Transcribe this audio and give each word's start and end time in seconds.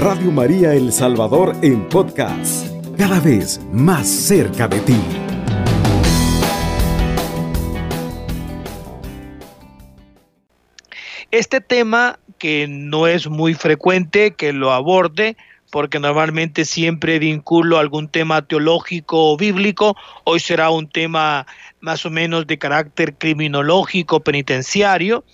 Radio 0.00 0.32
María 0.32 0.72
El 0.72 0.94
Salvador 0.94 1.54
en 1.60 1.86
podcast, 1.90 2.66
cada 2.96 3.20
vez 3.20 3.60
más 3.70 4.08
cerca 4.08 4.66
de 4.66 4.80
ti. 4.80 4.96
Este 11.30 11.60
tema 11.60 12.18
que 12.38 12.66
no 12.66 13.06
es 13.06 13.28
muy 13.28 13.52
frecuente 13.52 14.30
que 14.30 14.54
lo 14.54 14.72
aborde, 14.72 15.36
porque 15.70 16.00
normalmente 16.00 16.64
siempre 16.64 17.18
vinculo 17.18 17.76
algún 17.76 18.08
tema 18.08 18.40
teológico 18.40 19.30
o 19.30 19.36
bíblico, 19.36 19.96
hoy 20.24 20.40
será 20.40 20.70
un 20.70 20.88
tema 20.88 21.46
más 21.80 22.06
o 22.06 22.10
menos 22.10 22.46
de 22.46 22.56
carácter 22.56 23.18
criminológico, 23.18 24.20
penitenciario, 24.20 25.24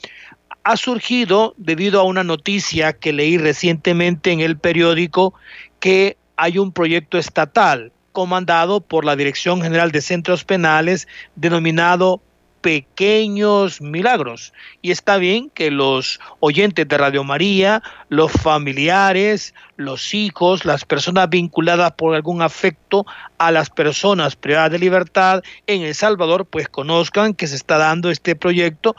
ha 0.67 0.77
surgido 0.77 1.55
debido 1.59 2.01
a 2.01 2.03
una 2.03 2.25
noticia 2.25 2.93
que 2.93 3.13
leí 3.13 3.39
recientemente 3.39 4.33
en 4.33 4.41
el 4.41 4.59
periódico 4.59 5.33
que 5.79 6.17
hay 6.37 6.59
un 6.59 6.73
proyecto 6.73 7.19
estatal 7.19 7.93
comandado 8.11 8.81
por 8.81 9.05
la 9.05 9.15
Dirección 9.15 9.63
General 9.63 9.93
de 9.93 10.01
Centros 10.01 10.43
Penales 10.43 11.07
denominado 11.37 12.21
pequeños 12.63 13.81
milagros. 13.81 14.53
Y 14.83 14.91
está 14.91 15.19
bien 15.19 15.51
que 15.51 15.71
los 15.71 16.19
oyentes 16.41 16.89
de 16.89 16.99
Radio 16.99 17.23
María, 17.23 17.81
los 18.09 18.33
familiares, 18.33 19.55
los 19.77 20.15
hijos, 20.15 20.65
las 20.65 20.85
personas 20.85 21.31
vinculadas 21.31 21.93
por 21.93 22.17
algún 22.17 22.43
afecto 22.43 23.07
a 23.39 23.53
las 23.53 23.71
personas 23.71 24.35
privadas 24.35 24.73
de 24.73 24.81
libertad 24.81 25.45
en 25.69 25.83
El 25.83 25.95
Salvador, 25.95 26.45
pues 26.45 26.69
conozcan 26.69 27.35
que 27.35 27.47
se 27.47 27.55
está 27.55 27.79
dando 27.79 28.11
este 28.11 28.35
proyecto 28.35 28.97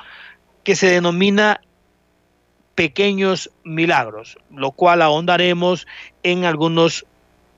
que 0.67 0.75
se 0.75 0.91
denomina 0.91 1.61
pequeños 2.77 3.49
milagros, 3.63 4.37
lo 4.51 4.69
cual 4.69 5.01
ahondaremos 5.01 5.87
en 6.21 6.45
algunos 6.45 7.07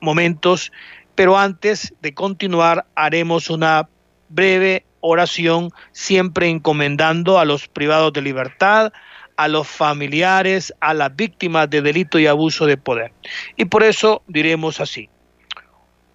momentos, 0.00 0.72
pero 1.14 1.36
antes 1.36 1.92
de 2.00 2.14
continuar 2.14 2.86
haremos 2.94 3.50
una 3.50 3.86
breve 4.30 4.86
oración, 5.00 5.72
siempre 5.92 6.48
encomendando 6.48 7.38
a 7.38 7.44
los 7.44 7.68
privados 7.68 8.14
de 8.14 8.22
libertad, 8.22 8.94
a 9.36 9.46
los 9.46 9.68
familiares, 9.68 10.72
a 10.80 10.94
las 10.94 11.14
víctimas 11.14 11.68
de 11.68 11.82
delito 11.82 12.18
y 12.18 12.26
abuso 12.26 12.64
de 12.64 12.78
poder. 12.78 13.12
Y 13.58 13.66
por 13.66 13.82
eso 13.82 14.22
diremos 14.26 14.80
así, 14.80 15.10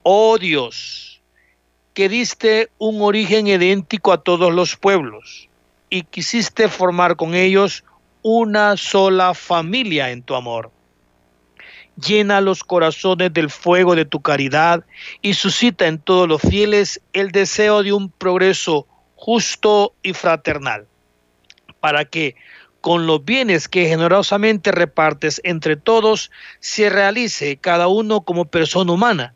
oh 0.01 0.39
Dios, 0.39 1.21
que 1.93 2.09
diste 2.09 2.69
un 2.79 3.03
origen 3.03 3.45
idéntico 3.45 4.11
a 4.11 4.23
todos 4.23 4.51
los 4.51 4.75
pueblos 4.75 5.47
y 5.91 6.01
quisiste 6.01 6.69
formar 6.69 7.15
con 7.17 7.35
ellos 7.35 7.83
una 8.27 8.75
sola 8.75 9.35
familia 9.35 10.09
en 10.09 10.23
tu 10.23 10.33
amor. 10.33 10.71
Llena 11.95 12.41
los 12.41 12.63
corazones 12.63 13.31
del 13.31 13.51
fuego 13.51 13.95
de 13.95 14.05
tu 14.05 14.19
caridad 14.19 14.83
y 15.21 15.35
suscita 15.35 15.85
en 15.85 15.99
todos 15.99 16.27
los 16.27 16.41
fieles 16.41 16.99
el 17.13 17.29
deseo 17.29 17.83
de 17.83 17.93
un 17.93 18.09
progreso 18.09 18.87
justo 19.15 19.93
y 20.01 20.13
fraternal, 20.13 20.87
para 21.79 22.05
que 22.05 22.35
con 22.81 23.05
los 23.05 23.23
bienes 23.23 23.69
que 23.69 23.87
generosamente 23.87 24.71
repartes 24.71 25.39
entre 25.43 25.75
todos 25.75 26.31
se 26.59 26.89
realice 26.89 27.57
cada 27.57 27.87
uno 27.87 28.21
como 28.21 28.45
persona 28.45 28.91
humana 28.91 29.35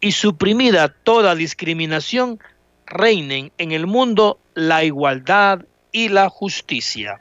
y 0.00 0.12
suprimida 0.12 0.88
toda 0.88 1.34
discriminación, 1.34 2.38
reinen 2.86 3.52
en 3.58 3.72
el 3.72 3.86
mundo 3.86 4.38
la 4.54 4.84
igualdad 4.84 5.66
y 5.92 6.08
la 6.08 6.30
justicia. 6.30 7.20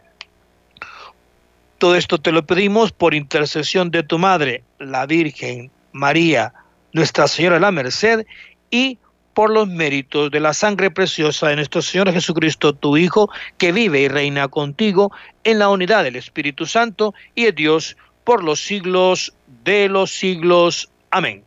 Todo 1.84 1.98
esto 1.98 2.18
te 2.18 2.32
lo 2.32 2.46
pedimos 2.46 2.94
por 2.94 3.14
intercesión 3.14 3.92
de 3.92 4.04
tu 4.04 4.18
Madre, 4.18 4.64
la 4.80 5.06
Virgen 5.06 5.70
María, 5.92 6.54
Nuestra 6.94 7.28
Señora 7.28 7.56
de 7.56 7.60
la 7.60 7.72
Merced, 7.74 8.26
y 8.72 9.00
por 9.34 9.50
los 9.50 9.68
méritos 9.68 10.32
de 10.32 10.40
la 10.40 10.54
sangre 10.54 10.92
preciosa 10.92 11.50
de 11.50 11.58
nuestro 11.58 11.82
Señor 11.82 12.10
Jesucristo, 12.14 12.72
tu 12.72 12.96
Hijo, 12.96 13.30
que 13.58 13.74
vive 13.74 14.00
y 14.00 14.08
reina 14.08 14.48
contigo 14.48 15.12
en 15.44 15.60
la 15.60 15.68
unidad 15.68 16.06
del 16.06 16.16
Espíritu 16.16 16.66
Santo 16.66 17.14
y 17.36 17.44
de 17.44 17.52
Dios 17.52 17.98
por 18.24 18.46
los 18.46 18.62
siglos 18.62 19.34
de 19.66 19.90
los 19.90 20.10
siglos. 20.12 20.90
Amén. 21.12 21.44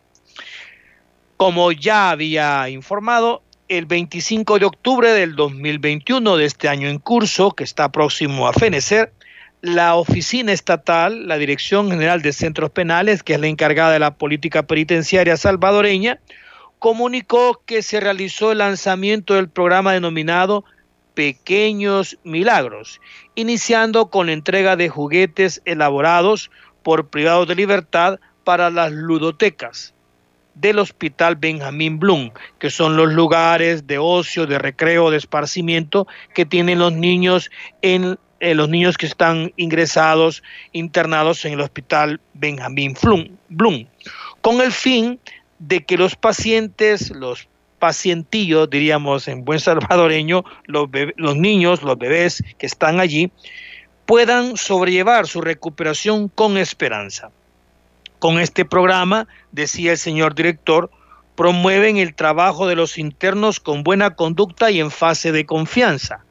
Como 1.39 1.73
ya 1.73 2.11
había 2.11 2.69
informado, 2.69 3.41
el 3.69 3.87
25 3.87 4.59
de 4.59 4.67
octubre 4.67 5.13
del 5.13 5.35
2021 5.35 6.37
de 6.37 6.45
este 6.45 6.69
año 6.69 6.91
en 6.91 6.99
curso, 6.99 7.53
que 7.53 7.65
está 7.65 7.91
próximo 7.91 8.47
a 8.47 8.53
fenecer, 8.53 9.15
la 9.67 9.97
oficina 9.97 10.53
estatal, 10.53 11.27
la 11.27 11.39
Dirección 11.39 11.91
General 11.91 12.23
de 12.23 12.33
Centros 12.33 12.71
Penales, 12.71 13.25
que 13.25 13.35
es 13.35 13.41
la 13.41 13.49
encargada 13.49 13.93
de 13.93 13.99
la 13.99 14.15
política 14.15 14.65
penitenciaria 14.65 15.37
salvadoreña, 15.37 16.21
comunicó 16.79 17.61
que 17.67 17.83
se 17.83 17.99
realizó 17.99 18.53
el 18.53 18.59
lanzamiento 18.59 19.35
del 19.35 19.49
programa 19.49 19.93
denominado 19.93 20.65
Pequeños 21.15 22.17
Milagros, 22.23 23.01
iniciando 23.35 24.09
con 24.09 24.27
la 24.27 24.35
entrega 24.35 24.77
de 24.77 24.89
juguetes 24.89 25.63
elaborados 25.65 26.51
por 26.85 27.09
privados 27.09 27.49
de 27.49 27.57
libertad 27.57 28.21
para 28.45 28.71
las 28.71 28.93
ludotecas 28.93 29.95
del 30.55 30.79
Hospital 30.79 31.35
Benjamín 31.37 31.99
Blum, 31.99 32.31
que 32.61 32.71
son 32.71 32.97
los 32.97 33.13
lugares 33.13 33.87
de 33.89 33.99
ocio, 33.99 34.47
de 34.47 34.59
recreo, 34.59 35.11
de 35.11 35.17
esparcimiento 35.17 36.07
que 36.35 36.47
tienen 36.47 36.79
los 36.79 36.93
niños 36.93 37.51
en 37.83 38.17
eh, 38.41 38.55
los 38.55 38.69
niños 38.69 38.99
que 38.99 39.07
están 39.07 39.53
ingresados, 39.57 40.43
internados 40.73 41.45
en 41.45 41.55
el 41.55 41.61
hospital 41.61 42.21
Benjamín 42.35 42.95
Blum, 43.49 43.87
con 44.41 44.61
el 44.61 44.73
fin 44.73 45.19
de 45.59 45.85
que 45.85 45.97
los 45.97 46.17
pacientes, 46.17 47.11
los 47.11 47.49
pacientillos, 47.79 48.69
diríamos 48.69 49.29
en 49.29 49.45
buen 49.45 49.61
salvadoreño, 49.61 50.45
los, 50.67 50.89
los 51.17 51.37
niños, 51.37 51.83
los 51.83 51.99
bebés 51.99 52.43
que 52.59 52.67
están 52.67 53.01
allí, 53.01 53.31
puedan 54.07 54.57
sobrellevar 54.57 55.27
su 55.27 55.41
recuperación 55.41 56.29
con 56.29 56.57
esperanza. 56.59 57.31
Con 58.19 58.39
este 58.39 58.65
programa, 58.65 59.29
decía 59.53 59.93
el 59.93 59.99
señor 59.99 60.35
director, 60.35 60.91
promueven 61.37 61.99
el 61.99 62.15
trabajo 62.15 62.67
de 62.67 62.77
los 62.77 62.99
internos 62.99 63.61
con 63.61 63.83
buena 63.83 64.15
conducta 64.15 64.71
y 64.71 64.81
en 64.81 64.91
fase 64.91 65.33
de 65.33 65.45
confianza. 65.45 66.25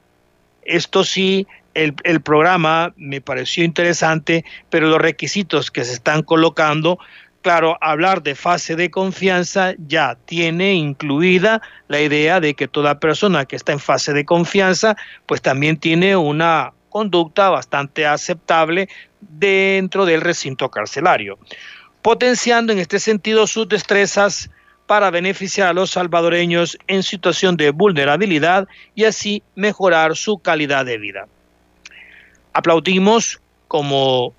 Esto 0.64 1.04
sí 1.04 1.48
el, 1.76 2.22
programa 2.22 2.94
me 2.96 3.22
pareció 3.22 3.64
interesante, 3.64 4.46
pero 4.70 4.88
los 4.88 5.00
requisitos 5.00 5.70
que 5.70 5.84
se 5.84 5.94
están 5.94 6.24
colocando, 6.24 6.98
claro, 7.42 7.78
hablar 7.82 8.24
de 8.24 8.34
fase 8.34 8.76
de 8.76 8.90
confianza 8.90 9.74
ya 9.78 10.18
tiene 10.26 10.74
incluida 10.74 11.62
la 11.88 12.02
idea 12.02 12.40
de 12.40 12.56
que 12.56 12.68
toda 12.68 13.00
persona 13.00 13.46
que 13.46 13.58
está 13.58 13.74
en 13.74 13.80
fase 13.80 14.14
de 14.14 14.26
confianza, 14.26 14.96
pues 15.26 15.42
también 15.42 15.78
tiene 15.78 16.16
una 16.16 16.74
conducta 16.90 17.50
bastante 17.50 18.08
aceptable 18.08 18.88
dentro 19.20 20.06
del 20.06 20.22
recinto 20.22 20.72
carcelario, 20.72 21.38
potenciando 22.02 22.72
en 22.72 22.80
este 22.80 23.00
sentido 23.00 23.48
sus 23.48 23.68
destrezas 23.68 24.50
para 24.86 25.10
beneficiar 25.10 25.70
a 25.70 25.74
los 25.74 25.92
salvadoreños 25.92 26.78
en 26.88 27.04
situación 27.04 27.58
de 27.58 27.72
vulnerabilidad 27.72 28.68
y 28.94 29.04
así 29.04 29.44
mejorar 29.56 30.16
su 30.16 30.38
calidad 30.38 30.86
de 30.86 31.00
vida 31.00 31.28
aplaudimos 32.56 33.42
como, 33.68 34.34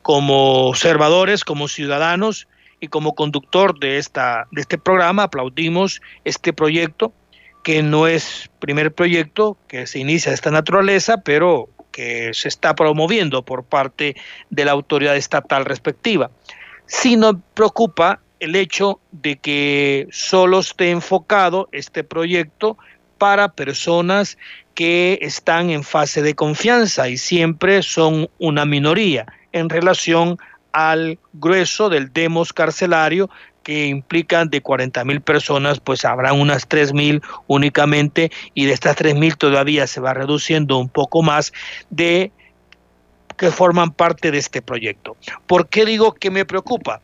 como 0.00 0.68
observadores, 0.68 1.44
como 1.44 1.68
ciudadanos 1.68 2.48
y 2.80 2.88
como 2.88 3.14
conductor 3.14 3.78
de, 3.78 3.98
esta, 3.98 4.48
de 4.52 4.62
este 4.62 4.78
programa, 4.78 5.24
aplaudimos 5.24 6.00
este 6.24 6.54
proyecto, 6.54 7.12
que 7.62 7.82
no 7.82 8.06
es 8.06 8.50
primer 8.58 8.92
proyecto 8.94 9.58
que 9.68 9.86
se 9.86 9.98
inicia 9.98 10.30
de 10.30 10.36
esta 10.36 10.50
naturaleza, 10.50 11.18
pero 11.18 11.68
que 11.92 12.32
se 12.32 12.48
está 12.48 12.74
promoviendo 12.74 13.42
por 13.42 13.64
parte 13.64 14.16
de 14.48 14.64
la 14.64 14.72
autoridad 14.72 15.16
estatal 15.16 15.66
respectiva. 15.66 16.30
Si 16.86 17.16
nos 17.16 17.36
preocupa 17.52 18.20
el 18.40 18.56
hecho 18.56 19.00
de 19.12 19.36
que 19.36 20.08
solo 20.10 20.60
esté 20.60 20.90
enfocado 20.90 21.68
este 21.72 22.02
proyecto 22.02 22.78
para 23.18 23.52
personas 23.52 24.38
que 24.74 25.18
están 25.22 25.70
en 25.70 25.82
fase 25.82 26.22
de 26.22 26.34
confianza 26.34 27.08
y 27.08 27.16
siempre 27.16 27.82
son 27.82 28.28
una 28.38 28.64
minoría 28.64 29.26
en 29.52 29.68
relación 29.68 30.38
al 30.72 31.18
grueso 31.32 31.88
del 31.88 32.12
demos 32.12 32.52
carcelario 32.52 33.30
que 33.62 33.86
implican 33.86 34.48
de 34.48 34.60
40 34.60 35.04
mil 35.04 35.20
personas, 35.22 35.80
pues 35.80 36.04
habrá 36.04 36.32
unas 36.32 36.68
3 36.68 36.92
mil 36.92 37.22
únicamente 37.48 38.30
y 38.54 38.66
de 38.66 38.72
estas 38.72 38.94
3 38.94 39.16
mil 39.16 39.36
todavía 39.36 39.86
se 39.86 40.00
va 40.00 40.14
reduciendo 40.14 40.78
un 40.78 40.88
poco 40.88 41.22
más 41.22 41.52
de 41.90 42.30
que 43.36 43.50
forman 43.50 43.90
parte 43.90 44.30
de 44.30 44.38
este 44.38 44.62
proyecto. 44.62 45.16
¿Por 45.46 45.68
qué 45.68 45.84
digo 45.84 46.12
que 46.12 46.30
me 46.30 46.44
preocupa? 46.44 47.00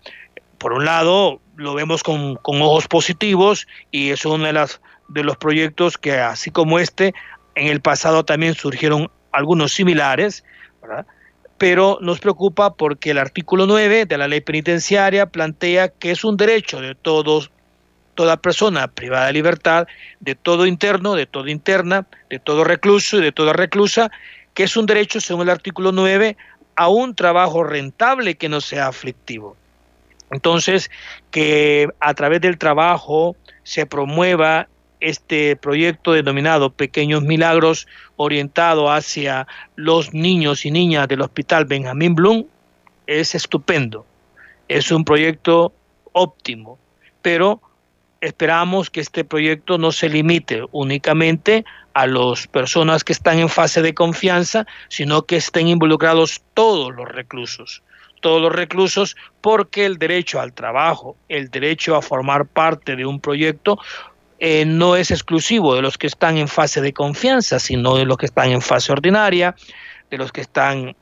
Por 0.58 0.72
un 0.74 0.84
lado, 0.84 1.40
lo 1.56 1.74
vemos 1.74 2.02
con, 2.02 2.36
con 2.36 2.62
ojos 2.62 2.86
positivos 2.86 3.66
y 3.90 4.10
es 4.10 4.24
uno 4.24 4.44
de, 4.44 4.52
las, 4.52 4.80
de 5.12 5.24
los 5.24 5.36
proyectos 5.36 5.98
que, 5.98 6.12
así 6.12 6.50
como 6.50 6.78
este, 6.78 7.14
en 7.54 7.68
el 7.68 7.80
pasado 7.80 8.24
también 8.24 8.54
surgieron 8.54 9.10
algunos 9.32 9.72
similares, 9.72 10.44
pero 11.58 11.98
nos 12.00 12.20
preocupa 12.20 12.74
porque 12.74 13.10
el 13.10 13.18
artículo 13.18 13.66
9 13.66 14.06
de 14.06 14.18
la 14.18 14.28
ley 14.28 14.40
penitenciaria 14.40 15.26
plantea 15.26 15.88
que 15.88 16.10
es 16.10 16.24
un 16.24 16.36
derecho 16.36 16.80
de 16.80 16.94
todos 16.94 17.50
toda 18.14 18.36
persona 18.36 18.88
privada 18.88 19.26
de 19.26 19.32
libertad, 19.32 19.86
de 20.20 20.34
todo 20.34 20.66
interno, 20.66 21.14
de 21.14 21.26
toda 21.26 21.50
interna, 21.50 22.06
de 22.28 22.38
todo 22.38 22.62
recluso 22.62 23.18
y 23.18 23.22
de 23.22 23.32
toda 23.32 23.54
reclusa, 23.54 24.10
que 24.54 24.64
es 24.64 24.76
un 24.76 24.84
derecho, 24.84 25.18
según 25.18 25.42
el 25.42 25.50
artículo 25.50 25.92
9, 25.92 26.36
a 26.76 26.88
un 26.88 27.14
trabajo 27.14 27.64
rentable 27.64 28.34
que 28.34 28.50
no 28.50 28.60
sea 28.60 28.88
aflictivo. 28.88 29.56
Entonces, 30.30 30.90
que 31.30 31.88
a 32.00 32.14
través 32.14 32.40
del 32.40 32.58
trabajo 32.58 33.36
se 33.62 33.86
promueva 33.86 34.68
este 35.02 35.56
proyecto 35.56 36.12
denominado 36.12 36.70
Pequeños 36.70 37.22
Milagros, 37.22 37.86
orientado 38.16 38.90
hacia 38.90 39.46
los 39.74 40.14
niños 40.14 40.64
y 40.64 40.70
niñas 40.70 41.08
del 41.08 41.22
Hospital 41.22 41.64
Benjamín 41.64 42.14
Blum, 42.14 42.44
es 43.06 43.34
estupendo. 43.34 44.06
Es 44.68 44.90
un 44.92 45.04
proyecto 45.04 45.72
óptimo, 46.12 46.78
pero 47.20 47.60
esperamos 48.20 48.88
que 48.88 49.00
este 49.00 49.24
proyecto 49.24 49.76
no 49.76 49.90
se 49.90 50.08
limite 50.08 50.62
únicamente 50.70 51.64
a 51.94 52.06
las 52.06 52.46
personas 52.46 53.02
que 53.02 53.12
están 53.12 53.38
en 53.40 53.48
fase 53.48 53.82
de 53.82 53.94
confianza, 53.94 54.66
sino 54.88 55.22
que 55.22 55.36
estén 55.36 55.68
involucrados 55.68 56.42
todos 56.54 56.94
los 56.94 57.08
reclusos, 57.08 57.82
todos 58.20 58.40
los 58.40 58.52
reclusos, 58.52 59.16
porque 59.40 59.84
el 59.84 59.98
derecho 59.98 60.40
al 60.40 60.52
trabajo, 60.52 61.16
el 61.28 61.50
derecho 61.50 61.96
a 61.96 62.02
formar 62.02 62.46
parte 62.46 62.94
de 62.94 63.04
un 63.04 63.20
proyecto, 63.20 63.78
eh, 64.44 64.64
no 64.64 64.96
es 64.96 65.12
exclusivo 65.12 65.76
de 65.76 65.82
los 65.82 65.96
que 65.96 66.08
están 66.08 66.36
en 66.36 66.48
fase 66.48 66.80
de 66.80 66.92
confianza, 66.92 67.60
sino 67.60 67.96
de 67.96 68.04
los 68.04 68.16
que 68.16 68.26
están 68.26 68.50
en 68.50 68.60
fase 68.60 68.90
ordinaria, 68.90 69.54
de 70.10 70.18
los 70.18 70.32
que 70.32 70.40
están 70.40 70.96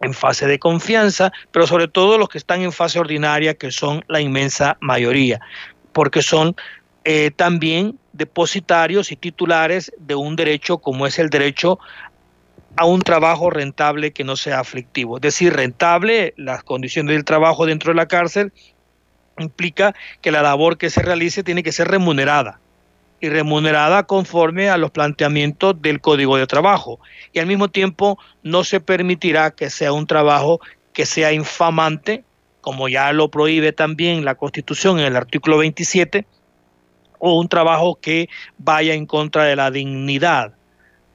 en 0.00 0.12
fase 0.12 0.48
de 0.48 0.58
confianza, 0.58 1.32
pero 1.52 1.68
sobre 1.68 1.86
todo 1.86 2.18
los 2.18 2.28
que 2.28 2.38
están 2.38 2.62
en 2.62 2.72
fase 2.72 2.98
ordinaria, 2.98 3.54
que 3.54 3.70
son 3.70 4.04
la 4.08 4.20
inmensa 4.20 4.76
mayoría 4.80 5.40
porque 5.96 6.20
son 6.20 6.54
eh, 7.04 7.30
también 7.34 7.98
depositarios 8.12 9.10
y 9.12 9.16
titulares 9.16 9.92
de 9.98 10.14
un 10.14 10.34
derecho 10.36 10.76
como 10.76 11.06
es 11.06 11.18
el 11.18 11.30
derecho 11.30 11.78
a 12.76 12.84
un 12.84 13.00
trabajo 13.00 13.48
rentable 13.48 14.12
que 14.12 14.22
no 14.22 14.36
sea 14.36 14.58
aflictivo. 14.60 15.16
Es 15.16 15.22
decir, 15.22 15.54
rentable, 15.54 16.34
las 16.36 16.64
condiciones 16.64 17.14
del 17.14 17.24
trabajo 17.24 17.64
dentro 17.64 17.92
de 17.92 17.96
la 17.96 18.08
cárcel 18.08 18.52
implica 19.38 19.94
que 20.20 20.30
la 20.30 20.42
labor 20.42 20.78
que 20.78 20.90
se 20.90 21.02
realice 21.02 21.42
tiene 21.42 21.62
que 21.62 21.72
ser 21.72 21.88
remunerada 21.88 22.60
y 23.20 23.28
remunerada 23.28 24.04
conforme 24.04 24.68
a 24.68 24.76
los 24.76 24.90
planteamientos 24.90 25.80
del 25.80 26.00
Código 26.00 26.36
de 26.36 26.46
Trabajo. 26.46 27.00
Y 27.32 27.38
al 27.38 27.46
mismo 27.46 27.68
tiempo 27.68 28.18
no 28.42 28.64
se 28.64 28.80
permitirá 28.80 29.50
que 29.50 29.70
sea 29.70 29.92
un 29.92 30.06
trabajo 30.06 30.60
que 30.92 31.06
sea 31.06 31.32
infamante 31.32 32.24
como 32.66 32.88
ya 32.88 33.12
lo 33.12 33.30
prohíbe 33.30 33.70
también 33.70 34.24
la 34.24 34.34
Constitución 34.34 34.98
en 34.98 35.04
el 35.04 35.14
artículo 35.14 35.58
27, 35.58 36.26
o 37.20 37.38
un 37.38 37.48
trabajo 37.48 37.94
que 37.94 38.28
vaya 38.58 38.92
en 38.92 39.06
contra 39.06 39.44
de 39.44 39.54
la 39.54 39.70
dignidad 39.70 40.52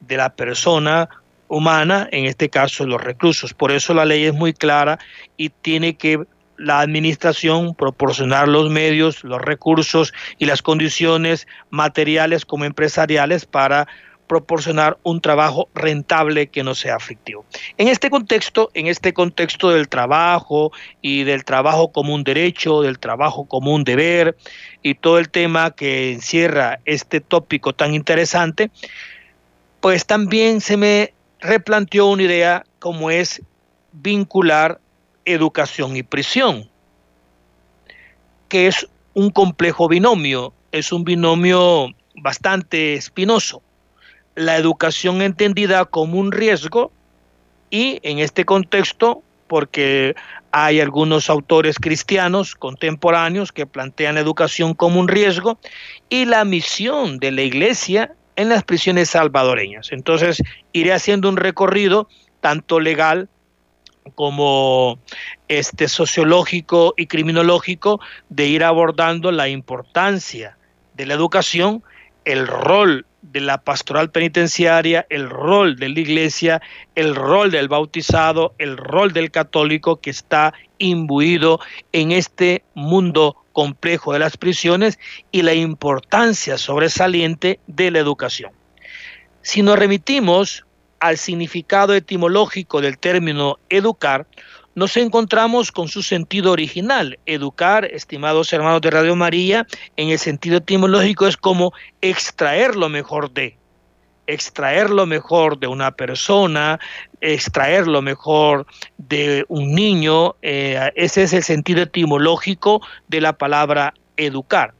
de 0.00 0.16
la 0.16 0.34
persona 0.34 1.10
humana, 1.48 2.08
en 2.10 2.24
este 2.24 2.48
caso 2.48 2.86
los 2.86 3.02
reclusos. 3.02 3.52
Por 3.52 3.70
eso 3.70 3.92
la 3.92 4.06
ley 4.06 4.24
es 4.24 4.32
muy 4.32 4.54
clara 4.54 4.98
y 5.36 5.50
tiene 5.50 5.92
que 5.98 6.24
la 6.62 6.80
administración 6.80 7.74
proporcionar 7.74 8.48
los 8.48 8.70
medios, 8.70 9.24
los 9.24 9.42
recursos 9.42 10.12
y 10.38 10.46
las 10.46 10.62
condiciones 10.62 11.48
materiales 11.70 12.46
como 12.46 12.64
empresariales 12.64 13.46
para 13.46 13.88
proporcionar 14.28 14.96
un 15.02 15.20
trabajo 15.20 15.68
rentable 15.74 16.46
que 16.46 16.62
no 16.62 16.74
sea 16.74 16.96
aflictivo. 16.96 17.44
En 17.76 17.88
este 17.88 18.08
contexto, 18.08 18.70
en 18.74 18.86
este 18.86 19.12
contexto 19.12 19.70
del 19.70 19.88
trabajo 19.88 20.72
y 21.02 21.24
del 21.24 21.44
trabajo 21.44 21.92
como 21.92 22.14
un 22.14 22.24
derecho, 22.24 22.80
del 22.80 22.98
trabajo 22.98 23.44
como 23.44 23.74
un 23.74 23.84
deber 23.84 24.36
y 24.82 24.94
todo 24.94 25.18
el 25.18 25.28
tema 25.28 25.72
que 25.72 26.12
encierra 26.12 26.78
este 26.84 27.20
tópico 27.20 27.74
tan 27.74 27.92
interesante, 27.92 28.70
pues 29.80 30.06
también 30.06 30.60
se 30.60 30.76
me 30.76 31.12
replanteó 31.40 32.06
una 32.06 32.22
idea 32.22 32.64
como 32.78 33.10
es 33.10 33.42
vincular 33.92 34.80
educación 35.24 35.96
y 35.96 36.02
prisión, 36.02 36.68
que 38.48 38.66
es 38.66 38.88
un 39.14 39.30
complejo 39.30 39.88
binomio, 39.88 40.52
es 40.72 40.92
un 40.92 41.04
binomio 41.04 41.88
bastante 42.14 42.94
espinoso 42.94 43.62
la 44.34 44.56
educación 44.56 45.22
entendida 45.22 45.84
como 45.84 46.18
un 46.18 46.32
riesgo 46.32 46.92
y 47.70 48.00
en 48.02 48.18
este 48.18 48.44
contexto, 48.44 49.22
porque 49.46 50.14
hay 50.50 50.80
algunos 50.80 51.30
autores 51.30 51.78
cristianos 51.78 52.54
contemporáneos 52.54 53.52
que 53.52 53.66
plantean 53.66 54.14
la 54.14 54.20
educación 54.20 54.74
como 54.74 55.00
un 55.00 55.08
riesgo 55.08 55.58
y 56.08 56.24
la 56.24 56.44
misión 56.44 57.18
de 57.18 57.30
la 57.30 57.42
iglesia 57.42 58.14
en 58.36 58.48
las 58.48 58.64
prisiones 58.64 59.10
salvadoreñas. 59.10 59.92
Entonces, 59.92 60.42
iré 60.72 60.92
haciendo 60.92 61.28
un 61.28 61.36
recorrido 61.36 62.08
tanto 62.40 62.80
legal 62.80 63.28
como 64.14 64.98
este 65.48 65.88
sociológico 65.88 66.94
y 66.96 67.06
criminológico 67.06 68.00
de 68.28 68.46
ir 68.46 68.64
abordando 68.64 69.32
la 69.32 69.48
importancia 69.48 70.56
de 70.94 71.06
la 71.06 71.14
educación, 71.14 71.82
el 72.24 72.46
rol 72.46 73.06
de 73.22 73.40
la 73.40 73.58
pastoral 73.58 74.10
penitenciaria, 74.10 75.06
el 75.08 75.30
rol 75.30 75.76
de 75.76 75.88
la 75.88 76.00
iglesia, 76.00 76.62
el 76.94 77.14
rol 77.14 77.50
del 77.50 77.68
bautizado, 77.68 78.54
el 78.58 78.76
rol 78.76 79.12
del 79.12 79.30
católico 79.30 80.00
que 80.00 80.10
está 80.10 80.52
imbuido 80.78 81.60
en 81.92 82.12
este 82.12 82.64
mundo 82.74 83.36
complejo 83.52 84.12
de 84.12 84.18
las 84.18 84.36
prisiones 84.36 84.98
y 85.30 85.42
la 85.42 85.54
importancia 85.54 86.58
sobresaliente 86.58 87.60
de 87.66 87.90
la 87.90 88.00
educación. 88.00 88.52
Si 89.42 89.62
nos 89.62 89.78
remitimos 89.78 90.64
al 91.02 91.18
significado 91.18 91.94
etimológico 91.94 92.80
del 92.80 92.96
término 92.96 93.58
educar, 93.68 94.24
nos 94.76 94.96
encontramos 94.96 95.72
con 95.72 95.88
su 95.88 96.00
sentido 96.00 96.52
original. 96.52 97.18
Educar, 97.26 97.84
estimados 97.86 98.52
hermanos 98.52 98.80
de 98.82 98.90
Radio 98.90 99.16
María, 99.16 99.66
en 99.96 100.10
el 100.10 100.18
sentido 100.20 100.58
etimológico 100.58 101.26
es 101.26 101.36
como 101.36 101.72
extraer 102.00 102.76
lo 102.76 102.88
mejor 102.88 103.32
de, 103.32 103.56
extraer 104.28 104.90
lo 104.90 105.04
mejor 105.04 105.58
de 105.58 105.66
una 105.66 105.90
persona, 105.90 106.78
extraer 107.20 107.88
lo 107.88 108.00
mejor 108.00 108.64
de 108.96 109.44
un 109.48 109.74
niño. 109.74 110.36
Eh, 110.40 110.92
ese 110.94 111.24
es 111.24 111.32
el 111.32 111.42
sentido 111.42 111.82
etimológico 111.82 112.80
de 113.08 113.20
la 113.20 113.32
palabra 113.32 113.92
educar. 114.16 114.72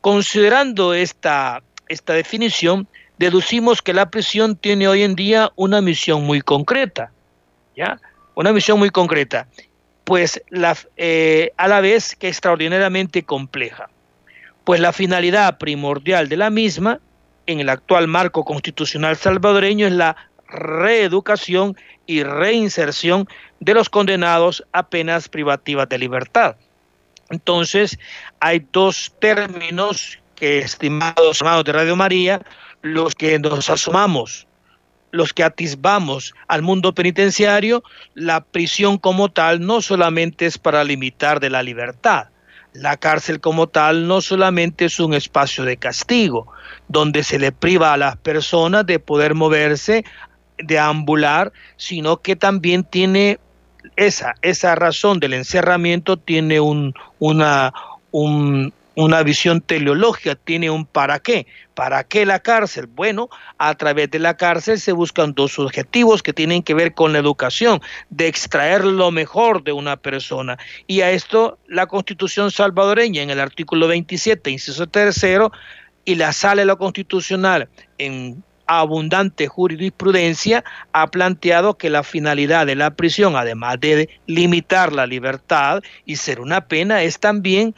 Considerando 0.00 0.94
esta, 0.94 1.62
esta 1.88 2.14
definición, 2.14 2.88
deducimos 3.22 3.80
que 3.80 3.94
la 3.94 4.10
prisión 4.10 4.56
tiene 4.56 4.88
hoy 4.88 5.02
en 5.02 5.14
día 5.14 5.50
una 5.56 5.80
misión 5.80 6.24
muy 6.24 6.40
concreta. 6.42 7.10
¿Ya? 7.74 7.98
una 8.34 8.52
misión 8.52 8.78
muy 8.78 8.90
concreta, 8.90 9.46
pues 10.04 10.42
eh, 10.96 11.52
a 11.56 11.68
la 11.68 11.80
vez 11.80 12.16
que 12.16 12.28
extraordinariamente 12.28 13.24
compleja, 13.24 13.88
pues 14.64 14.80
la 14.80 14.92
finalidad 14.92 15.58
primordial 15.58 16.28
de 16.28 16.36
la 16.36 16.50
misma 16.50 17.00
en 17.46 17.60
el 17.60 17.68
actual 17.68 18.08
marco 18.08 18.44
constitucional 18.44 19.16
salvadoreño 19.16 19.86
es 19.86 19.92
la 19.92 20.16
reeducación 20.48 21.76
y 22.06 22.22
reinserción 22.22 23.28
de 23.60 23.74
los 23.74 23.88
condenados 23.88 24.64
a 24.72 24.86
penas 24.86 25.28
privativas 25.28 25.88
de 25.88 25.98
libertad. 25.98 26.56
Entonces, 27.30 27.98
hay 28.40 28.66
dos 28.72 29.14
términos 29.18 30.18
que, 30.34 30.58
estimados 30.58 31.40
hermanos 31.40 31.64
de 31.64 31.72
Radio 31.72 31.96
María, 31.96 32.42
los 32.82 33.14
que 33.14 33.38
nos 33.38 33.70
asomamos 33.70 34.46
los 35.12 35.34
que 35.34 35.44
atisbamos 35.44 36.34
al 36.48 36.62
mundo 36.62 36.94
penitenciario, 36.94 37.84
la 38.14 38.40
prisión 38.40 38.98
como 38.98 39.30
tal 39.30 39.60
no 39.64 39.80
solamente 39.82 40.46
es 40.46 40.58
para 40.58 40.82
limitar 40.82 41.38
de 41.38 41.50
la 41.50 41.62
libertad. 41.62 42.28
La 42.72 42.96
cárcel 42.96 43.38
como 43.38 43.66
tal 43.66 44.08
no 44.08 44.22
solamente 44.22 44.86
es 44.86 44.98
un 44.98 45.12
espacio 45.12 45.64
de 45.64 45.76
castigo, 45.76 46.50
donde 46.88 47.22
se 47.22 47.38
le 47.38 47.52
priva 47.52 47.92
a 47.92 47.98
las 47.98 48.16
personas 48.16 48.86
de 48.86 48.98
poder 48.98 49.34
moverse, 49.34 50.04
de 50.56 50.78
ambular, 50.78 51.52
sino 51.76 52.22
que 52.22 52.34
también 52.34 52.82
tiene 52.82 53.38
esa, 53.96 54.34
esa 54.40 54.74
razón 54.74 55.20
del 55.20 55.34
encerramiento, 55.34 56.16
tiene 56.16 56.60
un, 56.60 56.94
una, 57.18 57.74
un, 58.10 58.72
una 58.94 59.22
visión 59.22 59.60
teleológica, 59.60 60.34
tiene 60.34 60.70
un 60.70 60.86
para 60.86 61.18
qué. 61.18 61.46
¿Para 61.74 62.04
qué 62.04 62.26
la 62.26 62.40
cárcel? 62.40 62.86
Bueno, 62.86 63.28
a 63.58 63.74
través 63.74 64.10
de 64.10 64.18
la 64.18 64.36
cárcel 64.36 64.78
se 64.78 64.92
buscan 64.92 65.32
dos 65.32 65.58
objetivos 65.58 66.22
que 66.22 66.32
tienen 66.32 66.62
que 66.62 66.74
ver 66.74 66.92
con 66.94 67.12
la 67.12 67.18
educación, 67.18 67.80
de 68.10 68.26
extraer 68.26 68.84
lo 68.84 69.10
mejor 69.10 69.64
de 69.64 69.72
una 69.72 69.96
persona. 69.96 70.58
Y 70.86 71.00
a 71.00 71.10
esto 71.10 71.58
la 71.66 71.86
constitución 71.86 72.50
salvadoreña 72.50 73.22
en 73.22 73.30
el 73.30 73.40
artículo 73.40 73.88
27, 73.88 74.50
inciso 74.50 74.86
tercero, 74.86 75.50
y 76.04 76.16
la 76.16 76.32
sala 76.32 76.62
de 76.62 76.66
lo 76.66 76.78
constitucional 76.78 77.68
en 77.98 78.42
abundante 78.66 79.48
jurisprudencia 79.48 80.64
ha 80.92 81.06
planteado 81.08 81.76
que 81.76 81.90
la 81.90 82.02
finalidad 82.02 82.66
de 82.66 82.74
la 82.74 82.94
prisión, 82.94 83.36
además 83.36 83.80
de 83.80 84.08
limitar 84.26 84.92
la 84.92 85.06
libertad 85.06 85.82
y 86.04 86.16
ser 86.16 86.40
una 86.40 86.62
pena, 86.62 87.02
es 87.02 87.18
también 87.18 87.74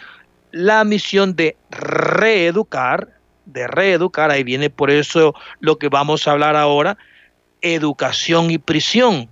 la 0.55 0.85
misión 0.85 1.35
de 1.35 1.57
reeducar, 1.69 3.09
de 3.45 3.67
reeducar, 3.67 4.31
ahí 4.31 4.45
viene 4.45 4.71
por 4.71 4.89
eso 4.89 5.35
lo 5.59 5.79
que 5.79 5.89
vamos 5.89 6.29
a 6.29 6.31
hablar 6.31 6.55
ahora, 6.55 6.97
educación 7.61 8.53
y 8.53 8.59
prisión. 8.59 9.29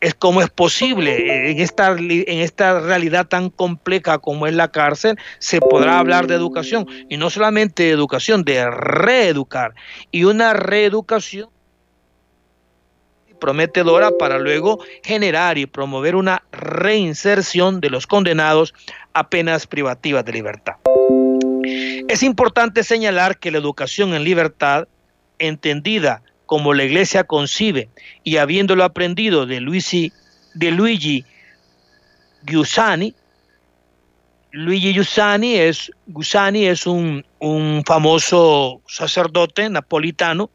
Es 0.00 0.14
cómo 0.14 0.40
es 0.40 0.48
posible 0.48 1.50
en 1.50 1.58
esta, 1.58 1.90
en 1.90 2.38
esta 2.38 2.78
realidad 2.78 3.26
tan 3.26 3.50
compleja 3.50 4.18
como 4.18 4.46
es 4.46 4.54
la 4.54 4.70
cárcel, 4.70 5.16
se 5.40 5.60
podrá 5.60 5.98
hablar 5.98 6.28
de 6.28 6.36
educación 6.36 6.86
y 7.08 7.16
no 7.16 7.30
solamente 7.30 7.84
de 7.84 7.90
educación, 7.90 8.44
de 8.44 8.70
reeducar. 8.70 9.74
Y 10.12 10.22
una 10.22 10.52
reeducación 10.52 11.48
prometedora 13.38 14.10
para 14.10 14.38
luego 14.38 14.78
generar 15.02 15.58
y 15.58 15.66
promover 15.66 16.16
una 16.16 16.42
reinserción 16.52 17.80
de 17.80 17.90
los 17.90 18.06
condenados 18.06 18.74
a 19.12 19.28
penas 19.28 19.66
privativas 19.66 20.24
de 20.24 20.32
libertad. 20.32 20.74
Es 22.08 22.22
importante 22.22 22.84
señalar 22.84 23.38
que 23.38 23.50
la 23.50 23.58
educación 23.58 24.14
en 24.14 24.24
libertad, 24.24 24.88
entendida 25.38 26.22
como 26.46 26.72
la 26.72 26.84
iglesia 26.84 27.24
concibe 27.24 27.88
y 28.24 28.38
habiéndolo 28.38 28.84
aprendido 28.84 29.44
de, 29.44 29.60
Luigi, 29.60 30.12
de 30.54 30.70
Luigi 30.70 31.24
Giussani, 32.46 33.14
Luigi 34.50 34.94
Giussani 34.94 35.56
es, 35.56 35.90
es 36.54 36.86
un, 36.86 37.24
un 37.38 37.82
famoso 37.84 38.80
sacerdote 38.88 39.68
napolitano 39.68 40.50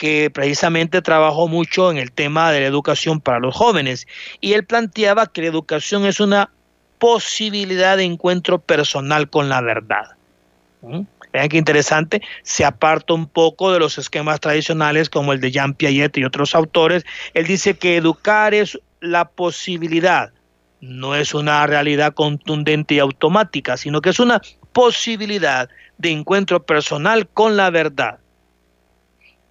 que 0.00 0.30
precisamente 0.30 1.02
trabajó 1.02 1.46
mucho 1.46 1.90
en 1.90 1.98
el 1.98 2.10
tema 2.10 2.50
de 2.50 2.60
la 2.60 2.66
educación 2.66 3.20
para 3.20 3.38
los 3.38 3.54
jóvenes 3.54 4.08
y 4.40 4.54
él 4.54 4.64
planteaba 4.64 5.26
que 5.26 5.42
la 5.42 5.48
educación 5.48 6.06
es 6.06 6.20
una 6.20 6.50
posibilidad 6.98 7.98
de 7.98 8.04
encuentro 8.04 8.58
personal 8.58 9.28
con 9.28 9.50
la 9.50 9.60
verdad. 9.60 10.12
¿Mm? 10.80 11.02
Vean 11.34 11.48
qué 11.50 11.58
interesante, 11.58 12.22
se 12.42 12.64
aparta 12.64 13.12
un 13.12 13.26
poco 13.26 13.72
de 13.72 13.78
los 13.78 13.98
esquemas 13.98 14.40
tradicionales 14.40 15.10
como 15.10 15.34
el 15.34 15.40
de 15.40 15.50
Jean 15.50 15.74
Piaget 15.74 16.16
y 16.16 16.24
otros 16.24 16.54
autores. 16.54 17.04
Él 17.34 17.46
dice 17.46 17.74
que 17.74 17.98
educar 17.98 18.54
es 18.54 18.80
la 19.02 19.28
posibilidad, 19.28 20.32
no 20.80 21.14
es 21.14 21.34
una 21.34 21.66
realidad 21.66 22.14
contundente 22.14 22.94
y 22.94 23.00
automática, 23.00 23.76
sino 23.76 24.00
que 24.00 24.08
es 24.08 24.18
una 24.18 24.40
posibilidad 24.72 25.68
de 25.98 26.10
encuentro 26.10 26.62
personal 26.62 27.28
con 27.28 27.58
la 27.58 27.68
verdad 27.68 28.18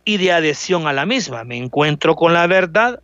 y 0.09 0.17
de 0.17 0.31
adhesión 0.31 0.87
a 0.87 0.93
la 0.93 1.05
misma. 1.05 1.43
Me 1.43 1.55
encuentro 1.55 2.15
con 2.15 2.33
la 2.33 2.47
verdad, 2.47 2.99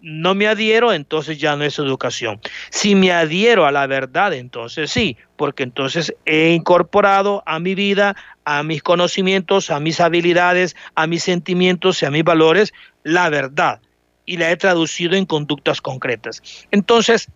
no 0.00 0.36
me 0.36 0.46
adhiero, 0.46 0.92
entonces 0.92 1.36
ya 1.36 1.56
no 1.56 1.64
es 1.64 1.80
educación. 1.80 2.40
Si 2.70 2.94
me 2.94 3.10
adhiero 3.10 3.66
a 3.66 3.72
la 3.72 3.88
verdad, 3.88 4.34
entonces 4.34 4.92
sí, 4.92 5.16
porque 5.36 5.64
entonces 5.64 6.14
he 6.26 6.50
incorporado 6.50 7.42
a 7.44 7.58
mi 7.58 7.74
vida, 7.74 8.14
a 8.44 8.62
mis 8.62 8.84
conocimientos, 8.84 9.70
a 9.70 9.80
mis 9.80 9.98
habilidades, 9.98 10.76
a 10.94 11.08
mis 11.08 11.24
sentimientos 11.24 12.00
y 12.02 12.06
a 12.06 12.12
mis 12.12 12.22
valores 12.22 12.72
la 13.02 13.28
verdad 13.28 13.80
y 14.24 14.36
la 14.36 14.48
he 14.48 14.56
traducido 14.56 15.16
en 15.16 15.26
conductas 15.26 15.80
concretas. 15.80 16.40
Entonces, 16.70 17.26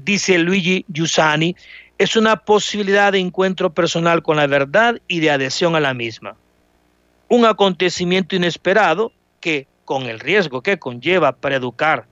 dice 0.00 0.38
Luigi 0.38 0.86
Giussani, 0.90 1.54
es 1.98 2.16
una 2.16 2.36
posibilidad 2.36 3.12
de 3.12 3.18
encuentro 3.18 3.74
personal 3.74 4.22
con 4.22 4.38
la 4.38 4.46
verdad 4.46 5.02
y 5.06 5.20
de 5.20 5.30
adhesión 5.30 5.76
a 5.76 5.80
la 5.80 5.92
misma. 5.92 6.34
Un 7.28 7.44
acontecimiento 7.44 8.36
inesperado 8.36 9.12
que 9.40 9.66
con 9.84 10.02
el 10.02 10.20
riesgo 10.20 10.62
que 10.62 10.78
conlleva 10.78 11.32
para 11.32 11.56
educar, 11.56 12.06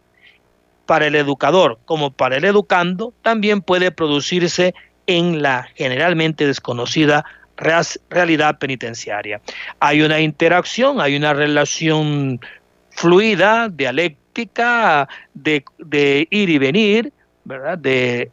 para 0.87 1.07
el 1.07 1.15
educador 1.15 1.79
como 1.85 2.11
para 2.11 2.37
el 2.37 2.45
educando, 2.45 3.13
también 3.23 3.63
puede 3.63 3.91
producirse 3.91 4.75
en 5.07 5.43
la 5.43 5.69
generalmente 5.75 6.47
desconocida 6.47 7.25
realidad 7.57 8.59
penitenciaria. 8.59 9.41
Hay 9.81 10.03
una 10.03 10.21
interacción, 10.21 11.01
hay 11.01 11.17
una 11.17 11.35
relación 11.35 12.41
fluida, 12.91 13.69
dialéctica, 13.69 15.09
de, 15.35 15.65
ir 16.31 16.51
y 16.51 16.59
venir, 16.59 17.13
¿verdad? 17.45 17.79
De, 17.79 18.31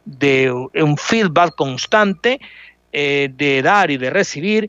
un 0.74 0.96
feedback 0.96 1.54
constante, 1.54 2.40
eh, 2.92 3.30
de 3.32 3.62
dar 3.62 3.90
y 3.90 3.96
de 3.96 4.10
recibir 4.10 4.68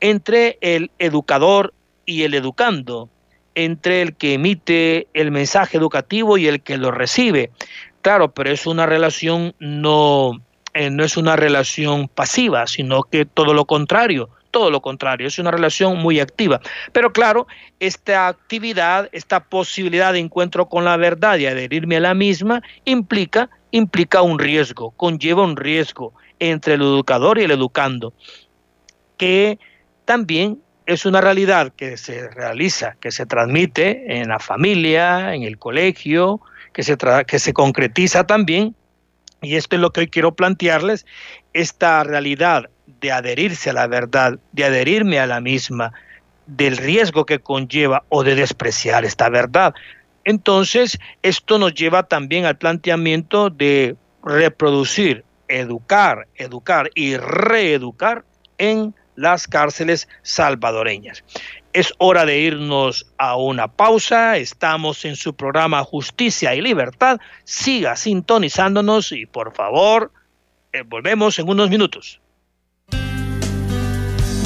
entre 0.00 0.58
el 0.60 0.90
educador 0.98 1.74
y 2.06 2.22
el 2.22 2.34
educando 2.34 3.08
entre 3.54 4.02
el 4.02 4.16
que 4.16 4.34
emite 4.34 5.08
el 5.12 5.30
mensaje 5.30 5.76
educativo 5.76 6.38
y 6.38 6.46
el 6.46 6.62
que 6.62 6.78
lo 6.78 6.90
recibe. 6.90 7.50
Claro, 8.02 8.32
pero 8.32 8.50
es 8.50 8.66
una 8.66 8.86
relación 8.86 9.54
no, 9.58 10.40
eh, 10.72 10.90
no 10.90 11.04
es 11.04 11.16
una 11.16 11.36
relación 11.36 12.08
pasiva, 12.08 12.66
sino 12.66 13.02
que 13.02 13.26
todo 13.26 13.52
lo 13.52 13.66
contrario, 13.66 14.30
todo 14.50 14.70
lo 14.70 14.80
contrario, 14.80 15.26
es 15.26 15.38
una 15.38 15.50
relación 15.50 15.98
muy 15.98 16.20
activa. 16.20 16.60
Pero 16.92 17.12
claro, 17.12 17.46
esta 17.80 18.28
actividad, 18.28 19.08
esta 19.12 19.44
posibilidad 19.44 20.12
de 20.12 20.20
encuentro 20.20 20.68
con 20.68 20.84
la 20.84 20.96
verdad 20.96 21.38
y 21.38 21.46
adherirme 21.46 21.96
a 21.96 22.00
la 22.00 22.14
misma 22.14 22.62
implica 22.84 23.50
implica 23.72 24.22
un 24.22 24.40
riesgo, 24.40 24.90
conlleva 24.92 25.44
un 25.44 25.56
riesgo 25.56 26.12
entre 26.40 26.74
el 26.74 26.80
educador 26.80 27.38
y 27.38 27.44
el 27.44 27.52
educando, 27.52 28.12
que 29.16 29.60
también 30.10 30.60
es 30.86 31.06
una 31.06 31.20
realidad 31.20 31.72
que 31.76 31.96
se 31.96 32.28
realiza, 32.30 32.96
que 32.98 33.12
se 33.12 33.26
transmite 33.26 34.18
en 34.18 34.26
la 34.30 34.40
familia, 34.40 35.36
en 35.36 35.44
el 35.44 35.56
colegio, 35.56 36.40
que 36.72 36.82
se, 36.82 36.96
que 37.28 37.38
se 37.38 37.52
concretiza 37.52 38.26
también, 38.26 38.74
y 39.40 39.54
esto 39.54 39.76
es 39.76 39.82
lo 39.82 39.92
que 39.92 40.00
hoy 40.00 40.08
quiero 40.08 40.34
plantearles, 40.34 41.06
esta 41.52 42.02
realidad 42.02 42.70
de 43.00 43.12
adherirse 43.12 43.70
a 43.70 43.72
la 43.72 43.86
verdad, 43.86 44.40
de 44.50 44.64
adherirme 44.64 45.20
a 45.20 45.28
la 45.28 45.40
misma, 45.40 45.92
del 46.48 46.76
riesgo 46.76 47.24
que 47.24 47.38
conlleva 47.38 48.02
o 48.08 48.24
de 48.24 48.34
despreciar 48.34 49.04
esta 49.04 49.28
verdad. 49.28 49.74
Entonces, 50.24 50.98
esto 51.22 51.56
nos 51.60 51.72
lleva 51.72 52.02
también 52.02 52.46
al 52.46 52.58
planteamiento 52.58 53.48
de 53.48 53.94
reproducir, 54.24 55.22
educar, 55.46 56.26
educar 56.34 56.90
y 56.96 57.16
reeducar 57.16 58.24
en 58.58 58.92
las 59.16 59.46
cárceles 59.46 60.08
salvadoreñas. 60.22 61.24
Es 61.72 61.92
hora 61.98 62.24
de 62.24 62.40
irnos 62.40 63.06
a 63.16 63.36
una 63.36 63.68
pausa. 63.68 64.36
Estamos 64.36 65.04
en 65.04 65.16
su 65.16 65.34
programa 65.34 65.84
Justicia 65.84 66.54
y 66.54 66.60
Libertad. 66.60 67.18
Siga 67.44 67.96
sintonizándonos 67.96 69.12
y 69.12 69.26
por 69.26 69.54
favor, 69.54 70.10
eh, 70.72 70.82
volvemos 70.84 71.38
en 71.38 71.48
unos 71.48 71.70
minutos. 71.70 72.20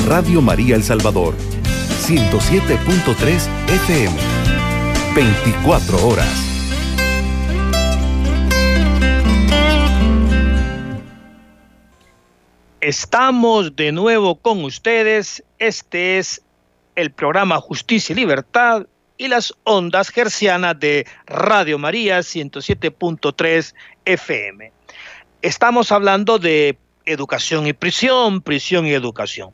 Radio 0.06 0.42
María 0.42 0.76
El 0.76 0.82
Salvador, 0.82 1.34
107.3 2.02 3.48
FM, 3.68 4.16
24 5.14 6.06
horas. 6.06 6.53
Estamos 12.86 13.76
de 13.76 13.92
nuevo 13.92 14.34
con 14.34 14.62
ustedes. 14.62 15.42
Este 15.58 16.18
es 16.18 16.42
el 16.96 17.10
programa 17.10 17.58
Justicia 17.58 18.12
y 18.12 18.16
Libertad 18.16 18.86
y 19.16 19.28
las 19.28 19.54
ondas 19.64 20.10
gercianas 20.10 20.78
de 20.78 21.06
Radio 21.24 21.78
María 21.78 22.18
107.3 22.18 23.74
FM. 24.04 24.70
Estamos 25.40 25.92
hablando 25.92 26.38
de 26.38 26.76
educación 27.06 27.66
y 27.66 27.72
prisión, 27.72 28.42
prisión 28.42 28.86
y 28.86 28.92
educación. 28.92 29.52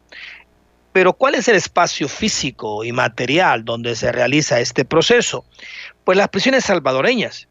Pero 0.92 1.12
¿cuál 1.12 1.36
es 1.36 1.46
el 1.46 1.54
espacio 1.54 2.08
físico 2.08 2.82
y 2.82 2.90
material 2.90 3.64
donde 3.64 3.94
se 3.94 4.10
realiza 4.10 4.58
este 4.58 4.84
proceso? 4.84 5.44
Pues 6.02 6.18
las 6.18 6.30
prisiones 6.30 6.64
salvadoreñas 6.64 7.46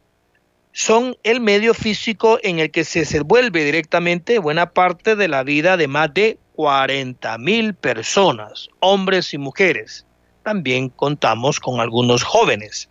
son 0.72 1.16
el 1.24 1.40
medio 1.40 1.74
físico 1.74 2.38
en 2.42 2.60
el 2.60 2.70
que 2.70 2.84
se 2.84 3.00
desenvuelve 3.00 3.64
directamente 3.64 4.38
buena 4.38 4.70
parte 4.70 5.16
de 5.16 5.26
la 5.28 5.42
vida 5.42 5.76
de 5.76 5.88
más 5.88 6.14
de 6.14 6.38
40 6.54 7.36
mil 7.38 7.74
personas, 7.74 8.68
hombres 8.80 9.34
y 9.34 9.38
mujeres. 9.38 10.06
También 10.42 10.88
contamos 10.90 11.58
con 11.58 11.80
algunos 11.80 12.22
jóvenes. 12.22 12.88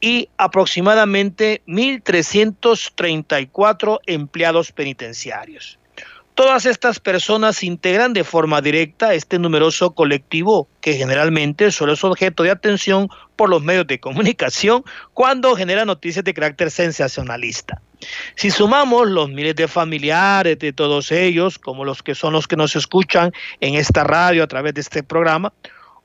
Y 0.00 0.28
aproximadamente 0.36 1.62
1.334 1.66 4.00
empleados 4.06 4.72
penitenciarios. 4.72 5.78
Todas 6.34 6.66
estas 6.66 6.98
personas 6.98 7.62
integran 7.62 8.12
de 8.12 8.24
forma 8.24 8.60
directa 8.60 9.14
este 9.14 9.38
numeroso 9.38 9.94
colectivo 9.94 10.66
que 10.80 10.94
generalmente 10.94 11.70
solo 11.70 11.92
es 11.92 12.02
objeto 12.02 12.42
de 12.42 12.50
atención 12.50 13.08
por 13.36 13.48
los 13.48 13.62
medios 13.62 13.86
de 13.86 14.00
comunicación 14.00 14.82
cuando 15.12 15.54
genera 15.54 15.84
noticias 15.84 16.24
de 16.24 16.34
carácter 16.34 16.72
sensacionalista. 16.72 17.80
Si 18.34 18.50
sumamos 18.50 19.08
los 19.08 19.30
miles 19.30 19.54
de 19.54 19.68
familiares 19.68 20.58
de 20.58 20.72
todos 20.72 21.12
ellos, 21.12 21.60
como 21.60 21.84
los 21.84 22.02
que 22.02 22.16
son 22.16 22.32
los 22.32 22.48
que 22.48 22.56
nos 22.56 22.74
escuchan 22.74 23.32
en 23.60 23.76
esta 23.76 24.02
radio 24.02 24.42
a 24.42 24.48
través 24.48 24.74
de 24.74 24.80
este 24.80 25.04
programa, 25.04 25.52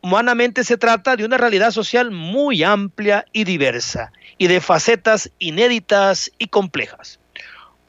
humanamente 0.02 0.64
se 0.64 0.78
trata 0.78 1.16
de 1.16 1.26
una 1.26 1.38
realidad 1.38 1.72
social 1.72 2.12
muy 2.12 2.62
amplia 2.64 3.26
y 3.34 3.46
diversa 3.46 4.12
y 4.38 4.46
de 4.46 4.62
facetas 4.62 5.32
inéditas 5.40 6.32
y 6.38 6.50
complejas. 6.50 7.19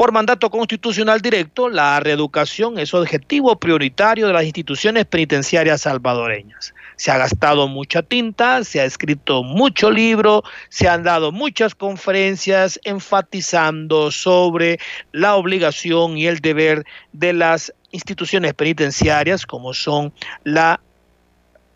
Por 0.01 0.13
mandato 0.13 0.49
constitucional 0.49 1.21
directo, 1.21 1.69
la 1.69 2.01
reeducación 2.01 2.79
es 2.79 2.95
objetivo 2.95 3.59
prioritario 3.59 4.29
de 4.29 4.33
las 4.33 4.45
instituciones 4.45 5.05
penitenciarias 5.05 5.83
salvadoreñas. 5.83 6.73
Se 6.97 7.11
ha 7.11 7.19
gastado 7.19 7.69
mucha 7.69 8.01
tinta, 8.01 8.65
se 8.65 8.81
ha 8.81 8.87
escrito 8.87 9.43
mucho 9.43 9.91
libro, 9.91 10.43
se 10.71 10.89
han 10.89 11.03
dado 11.03 11.33
muchas 11.33 11.75
conferencias 11.75 12.81
enfatizando 12.83 14.11
sobre 14.11 14.79
la 15.13 15.37
obligación 15.37 16.17
y 16.17 16.29
el 16.29 16.39
deber 16.39 16.87
de 17.13 17.35
las 17.35 17.71
instituciones 17.91 18.55
penitenciarias 18.55 19.45
como 19.45 19.75
son 19.75 20.15
la 20.45 20.81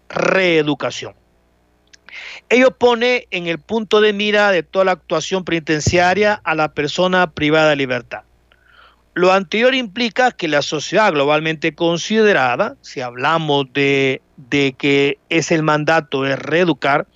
reeducación. 0.09 1.12
Ello 2.49 2.71
pone 2.71 3.26
en 3.30 3.47
el 3.47 3.59
punto 3.59 4.00
de 4.00 4.12
mira 4.12 4.50
de 4.50 4.62
toda 4.62 4.85
la 4.85 4.92
actuación 4.92 5.44
penitenciaria 5.44 6.40
a 6.44 6.54
la 6.54 6.73
persona 6.73 7.30
privada 7.30 7.71
de 7.71 7.76
libertad. 7.76 8.23
Lo 9.14 9.33
anterior 9.33 9.75
implica 9.75 10.33
que 10.33 10.49
la 10.49 10.61
sociedad 10.61 11.12
globalmente 11.12 11.75
considerada, 11.75 12.76
si 12.80 13.00
hablamos 13.00 13.73
de, 13.73 14.23
de 14.37 14.75
que 14.76 15.18
es 15.28 15.52
el 15.52 15.62
mandato 15.62 16.23
de 16.23 16.35
reeducar, 16.35 17.06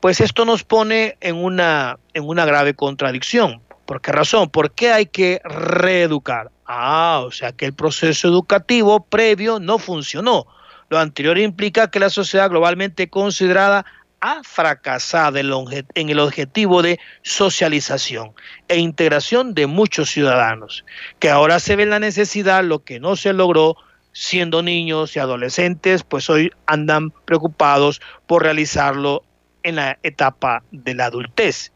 pues 0.00 0.20
esto 0.20 0.44
nos 0.44 0.62
pone 0.62 1.16
en 1.20 1.36
una, 1.36 1.98
en 2.12 2.28
una 2.28 2.44
grave 2.44 2.74
contradicción. 2.74 3.62
¿Por 3.86 4.02
qué 4.02 4.12
razón? 4.12 4.50
¿Por 4.50 4.72
qué 4.72 4.92
hay 4.92 5.06
que 5.06 5.40
reeducar? 5.44 6.50
Ah, 6.66 7.22
o 7.24 7.30
sea 7.30 7.52
que 7.52 7.64
el 7.64 7.72
proceso 7.72 8.28
educativo 8.28 9.04
previo 9.06 9.58
no 9.58 9.78
funcionó. 9.78 10.46
Lo 10.90 10.98
anterior 10.98 11.38
implica 11.38 11.90
que 11.90 11.98
la 11.98 12.10
sociedad 12.10 12.50
globalmente 12.50 13.08
considerada 13.08 13.86
ha 14.20 14.42
fracasado 14.42 15.38
en 15.38 16.08
el 16.08 16.18
objetivo 16.18 16.82
de 16.82 16.98
socialización 17.22 18.32
e 18.66 18.78
integración 18.78 19.54
de 19.54 19.66
muchos 19.66 20.10
ciudadanos, 20.10 20.84
que 21.18 21.30
ahora 21.30 21.60
se 21.60 21.76
ve 21.76 21.86
la 21.86 22.00
necesidad, 22.00 22.64
lo 22.64 22.84
que 22.84 23.00
no 23.00 23.16
se 23.16 23.32
logró 23.32 23.76
siendo 24.12 24.62
niños 24.62 25.14
y 25.14 25.20
adolescentes, 25.20 26.02
pues 26.02 26.28
hoy 26.28 26.50
andan 26.66 27.10
preocupados 27.10 28.00
por 28.26 28.42
realizarlo 28.42 29.22
en 29.62 29.76
la 29.76 29.98
etapa 30.02 30.62
de 30.72 30.94
la 30.94 31.06
adultez. 31.06 31.72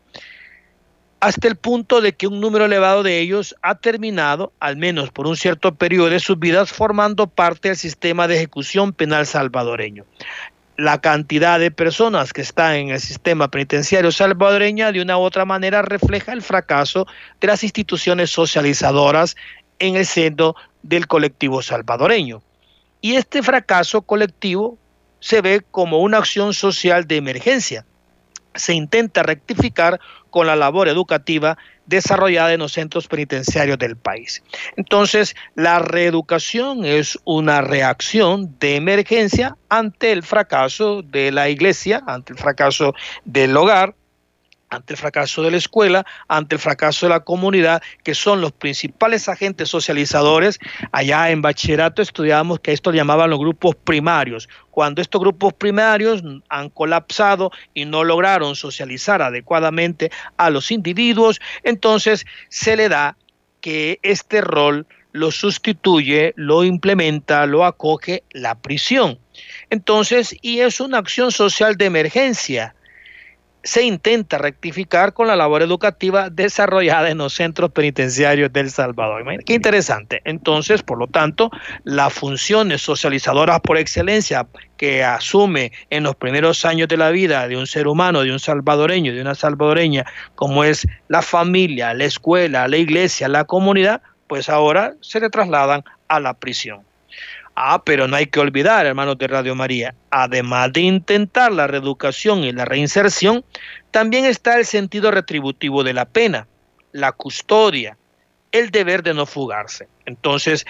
Hasta 1.21 1.47
el 1.47 1.55
punto 1.55 2.01
de 2.01 2.15
que 2.15 2.27
un 2.27 2.41
número 2.41 2.65
elevado 2.65 3.05
de 3.05 3.21
ellos 3.21 3.55
ha 3.63 3.77
terminado, 3.77 4.53
al 4.59 4.77
menos 4.77 5.13
por 5.13 5.29
un 5.29 5.37
cierto 5.37 5.77
periodo 5.77 6.11
de 6.11 6.19
sus 6.19 6.37
vidas, 6.37 6.73
formando 6.73 7.29
parte 7.29 7.69
del 7.69 7.77
sistema 7.77 8.27
de 8.27 8.35
ejecución 8.35 8.93
penal 8.93 9.25
salvadoreño 9.25 10.05
la 10.77 11.01
cantidad 11.01 11.61
de 11.61 11.71
personas 11.71 12.33
que 12.33 12.41
están 12.41 12.75
en 12.75 12.91
el 12.91 13.01
sistema 13.01 13.49
penitenciario 13.49 14.11
salvadoreño 14.11 14.91
de 14.93 15.03
una 15.03 15.19
u 15.19 15.21
otra 15.21 15.45
manera 15.45 15.83
refleja 15.83 16.33
el 16.33 16.43
fracaso 16.43 17.07
de 17.41 17.49
las 17.49 17.63
instituciones 17.63 18.31
socializadoras 18.31 19.37
en 19.79 19.97
el 19.97 20.07
seno 20.07 20.55
del 20.83 21.07
colectivo 21.07 21.63
salvadoreño. 21.63 22.43
Y 23.01 23.17
este 23.17 23.43
fracaso 23.43 24.03
colectivo 24.03 24.79
se 25.21 25.41
ve 25.41 25.63
como 25.71 25.99
una 25.99 26.19
acción 26.19 26.55
social 26.55 27.07
de 27.07 27.17
emergencia. 27.17 27.85
Se 28.55 28.75
intenta 28.75 29.23
rectificar 29.23 30.01
con 30.31 30.47
la 30.47 30.57
labor 30.57 30.89
educativa 30.89 31.59
desarrollada 31.87 32.53
en 32.53 32.61
los 32.61 32.73
centros 32.73 33.09
penitenciarios 33.09 33.79
del 33.79 33.97
país. 33.97 34.43
Entonces, 34.77 35.35
la 35.55 35.79
reeducación 35.79 36.85
es 36.85 37.19
una 37.25 37.61
reacción 37.61 38.57
de 38.59 38.77
emergencia 38.77 39.57
ante 39.69 40.13
el 40.13 40.23
fracaso 40.23 41.03
de 41.03 41.33
la 41.33 41.49
iglesia, 41.49 42.03
ante 42.07 42.33
el 42.33 42.39
fracaso 42.39 42.95
del 43.25 43.57
hogar, 43.57 43.95
ante 44.73 44.95
el 44.95 44.97
fracaso 44.97 45.43
de 45.43 45.51
la 45.51 45.59
escuela, 45.59 46.07
ante 46.29 46.55
el 46.55 46.61
fracaso 46.61 47.05
de 47.05 47.11
la 47.11 47.21
comunidad, 47.21 47.83
que 48.03 48.15
son 48.15 48.41
los 48.41 48.53
principales 48.53 49.29
agentes 49.29 49.69
socializadores. 49.69 50.59
Allá 50.93 51.31
en 51.31 51.43
bachillerato 51.43 52.01
estudiábamos 52.01 52.61
que 52.61 52.73
esto 52.73 52.91
llamaban 52.91 53.29
los 53.29 53.39
grupos 53.39 53.77
primarios. 53.77 54.49
Cuando 54.71 55.03
estos 55.03 55.21
grupos 55.21 55.53
primarios 55.53 56.23
han 56.49 56.71
colapsado 56.71 57.51
y 57.75 57.85
no 57.85 58.03
lograron 58.03 58.57
socializar 58.57 59.21
adecuadamente 59.21 60.11
a 60.39 60.49
los 60.49 60.71
individuos, 60.71 61.39
entonces 61.63 62.25
se 62.49 62.75
le 62.75 62.89
da 62.89 63.19
que 63.61 64.01
este 64.03 64.41
rol 64.41 64.87
lo 65.13 65.31
sustituye, 65.31 66.33
lo 66.37 66.65
implementa, 66.65 67.45
lo 67.45 67.67
acoge 67.67 68.25
la 68.31 68.55
prisión. 68.55 69.19
Entonces, 69.69 70.35
y 70.41 70.61
es 70.61 70.81
una 70.81 70.97
acción 70.97 71.31
social 71.31 71.77
de 71.77 71.85
emergencia 71.85 72.75
se 73.65 73.83
intenta 73.83 74.39
rectificar 74.39 75.13
con 75.13 75.27
la 75.27 75.37
labor 75.37 75.63
educativa 75.63 76.31
desarrollada 76.31 77.11
en 77.11 77.19
los 77.19 77.35
centros 77.35 77.71
penitenciarios 77.71 78.53
del 78.53 78.71
Salvador. 78.71 79.25
Qué 79.45 79.55
interesante. 79.55 80.21
Entonces, 80.25 80.83
por 80.83 80.99
lo 80.99 81.07
tanto, 81.07 81.51
las 81.85 82.13
funciones 82.13 82.83
socializadoras 82.83 83.61
por 83.61 83.79
excelencia 83.79 84.47
que 84.77 85.05
asume 85.05 85.73
en 85.91 86.03
los 86.03 86.17
primeros 86.17 86.65
años 86.65 86.89
de 86.89 86.97
la 86.97 87.11
vida 87.11 87.47
de 87.47 87.57
un 87.57 87.67
ser 87.67 87.87
humano, 87.87 88.23
de 88.23 88.33
un 88.33 88.41
salvadoreño, 88.41 89.15
de 89.15 89.21
una 89.21 89.35
salvadoreña, 89.35 90.07
como 90.35 90.65
es 90.65 90.87
la 91.09 91.23
familia, 91.23 91.95
la 91.95 92.05
escuela, 92.05 92.67
la 92.67 92.77
iglesia, 92.77 93.29
la 93.29 93.45
comunidad, 93.45 94.03
pues 94.27 94.49
ahora 94.49 94.95
se 95.01 95.21
le 95.21 95.31
trasladan 95.31 95.85
a 96.09 96.19
la 96.19 96.35
prisión. 96.35 96.83
Ah, 97.55 97.83
pero 97.85 98.09
no 98.09 98.17
hay 98.17 98.27
que 98.27 98.41
olvidar, 98.41 98.87
hermanos 98.87 99.19
de 99.19 99.27
Radio 99.27 99.55
María, 99.55 99.95
además 100.11 100.73
de 100.73 100.81
intentar 100.81 101.53
la 101.53 101.67
reeducación 101.67 102.45
y 102.45 102.53
la 102.53 102.65
reinserción, 102.65 103.45
también 103.91 104.25
está 104.25 104.59
el 104.59 104.65
sentido 104.65 105.11
retributivo 105.11 105.85
de 105.85 105.93
la 105.93 106.07
pena, 106.07 106.47
la 106.93 107.13
custodia, 107.13 107.97
el 108.53 108.71
deber 108.71 109.03
de 109.03 109.13
no 109.13 109.27
fugarse. 109.27 109.89
Entonces, 110.07 110.65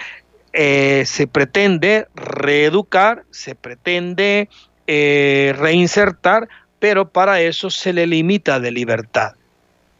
eh, 0.51 1.03
se 1.05 1.25
pretende 1.25 2.07
reeducar, 2.15 3.23
se 3.31 3.55
pretende 3.55 4.49
eh, 4.85 5.53
reinsertar, 5.57 6.49
pero 6.79 7.09
para 7.09 7.39
eso 7.39 7.69
se 7.69 7.93
le 7.93 8.05
limita 8.05 8.59
de 8.59 8.71
libertad, 8.71 9.31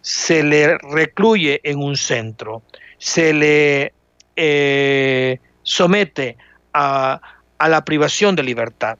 se 0.01 0.43
le 0.43 0.77
recluye 0.79 1.61
en 1.63 1.79
un 1.79 1.95
centro, 1.95 2.61
se 2.97 3.33
le 3.33 3.93
eh, 4.35 5.39
somete 5.63 6.37
a, 6.73 7.21
la 7.59 7.85
privación 7.85 8.35
de 8.35 8.43
libertad. 8.43 8.97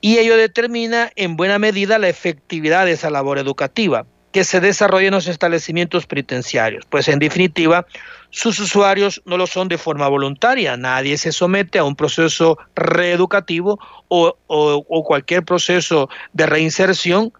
Y 0.00 0.18
ello 0.18 0.36
determina 0.36 1.10
en 1.16 1.36
buena 1.36 1.58
medida 1.58 1.98
la 1.98 2.08
efectividad 2.08 2.86
de 2.86 2.92
esa 2.92 3.10
labor 3.10 3.38
educativa 3.38 4.06
que 4.32 4.44
se 4.44 4.60
desarrolla 4.60 5.08
en 5.08 5.14
los 5.14 5.26
establecimientos 5.26 6.06
penitenciarios. 6.06 6.84
Pues 6.88 7.08
en 7.08 7.18
definitiva, 7.18 7.86
sus 8.30 8.58
usuarios 8.58 9.22
no 9.24 9.36
lo 9.36 9.46
son 9.46 9.68
de 9.68 9.78
forma 9.78 10.08
voluntaria, 10.08 10.76
nadie 10.76 11.16
se 11.18 11.32
somete 11.32 11.78
a 11.78 11.84
un 11.84 11.96
proceso 11.96 12.58
reeducativo 12.74 13.78
o, 14.08 14.36
o 14.46 15.04
cualquier 15.04 15.42
proceso 15.42 16.08
de 16.32 16.46
reinserción 16.46 17.32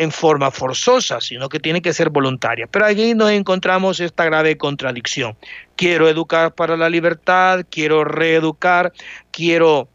en 0.00 0.10
forma 0.10 0.50
forzosa, 0.50 1.20
sino 1.20 1.50
que 1.50 1.60
tiene 1.60 1.82
que 1.82 1.92
ser 1.92 2.08
voluntaria. 2.08 2.66
Pero 2.66 2.86
aquí 2.86 3.14
nos 3.14 3.30
encontramos 3.32 4.00
esta 4.00 4.24
grave 4.24 4.56
contradicción. 4.56 5.36
Quiero 5.76 6.08
educar 6.08 6.54
para 6.54 6.78
la 6.78 6.88
libertad, 6.88 7.66
quiero 7.70 8.02
reeducar, 8.04 8.94
quiero 9.30 9.90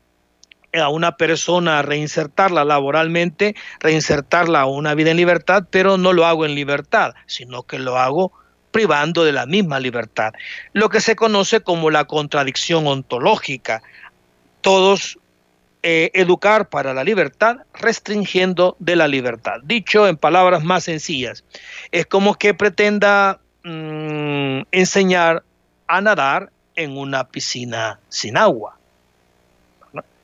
a 0.79 0.89
una 0.89 1.17
persona 1.17 1.81
reinsertarla 1.81 2.63
laboralmente, 2.65 3.55
reinsertarla 3.79 4.61
a 4.61 4.65
una 4.67 4.93
vida 4.93 5.09
en 5.09 5.17
libertad, 5.17 5.63
pero 5.71 5.97
no 5.97 6.13
lo 6.13 6.27
hago 6.27 6.45
en 6.45 6.53
libertad, 6.53 7.15
sino 7.25 7.63
que 7.63 7.79
lo 7.79 7.97
hago 7.97 8.31
privando 8.69 9.23
de 9.23 9.31
la 9.31 9.47
misma 9.47 9.79
libertad. 9.79 10.33
Lo 10.73 10.89
que 10.89 11.01
se 11.01 11.15
conoce 11.15 11.61
como 11.61 11.89
la 11.89 12.05
contradicción 12.05 12.85
ontológica. 12.85 13.81
Todos 14.61 15.17
eh, 15.87 16.09
educar 16.15 16.67
para 16.67 16.95
la 16.95 17.03
libertad 17.03 17.57
restringiendo 17.75 18.75
de 18.79 18.95
la 18.95 19.07
libertad. 19.07 19.59
Dicho 19.61 20.07
en 20.07 20.17
palabras 20.17 20.63
más 20.63 20.85
sencillas, 20.85 21.43
es 21.91 22.07
como 22.07 22.33
que 22.33 22.55
pretenda 22.55 23.39
mm, 23.63 24.61
enseñar 24.71 25.43
a 25.85 26.01
nadar 26.01 26.49
en 26.75 26.97
una 26.97 27.27
piscina 27.27 27.99
sin 28.09 28.35
agua. 28.35 28.79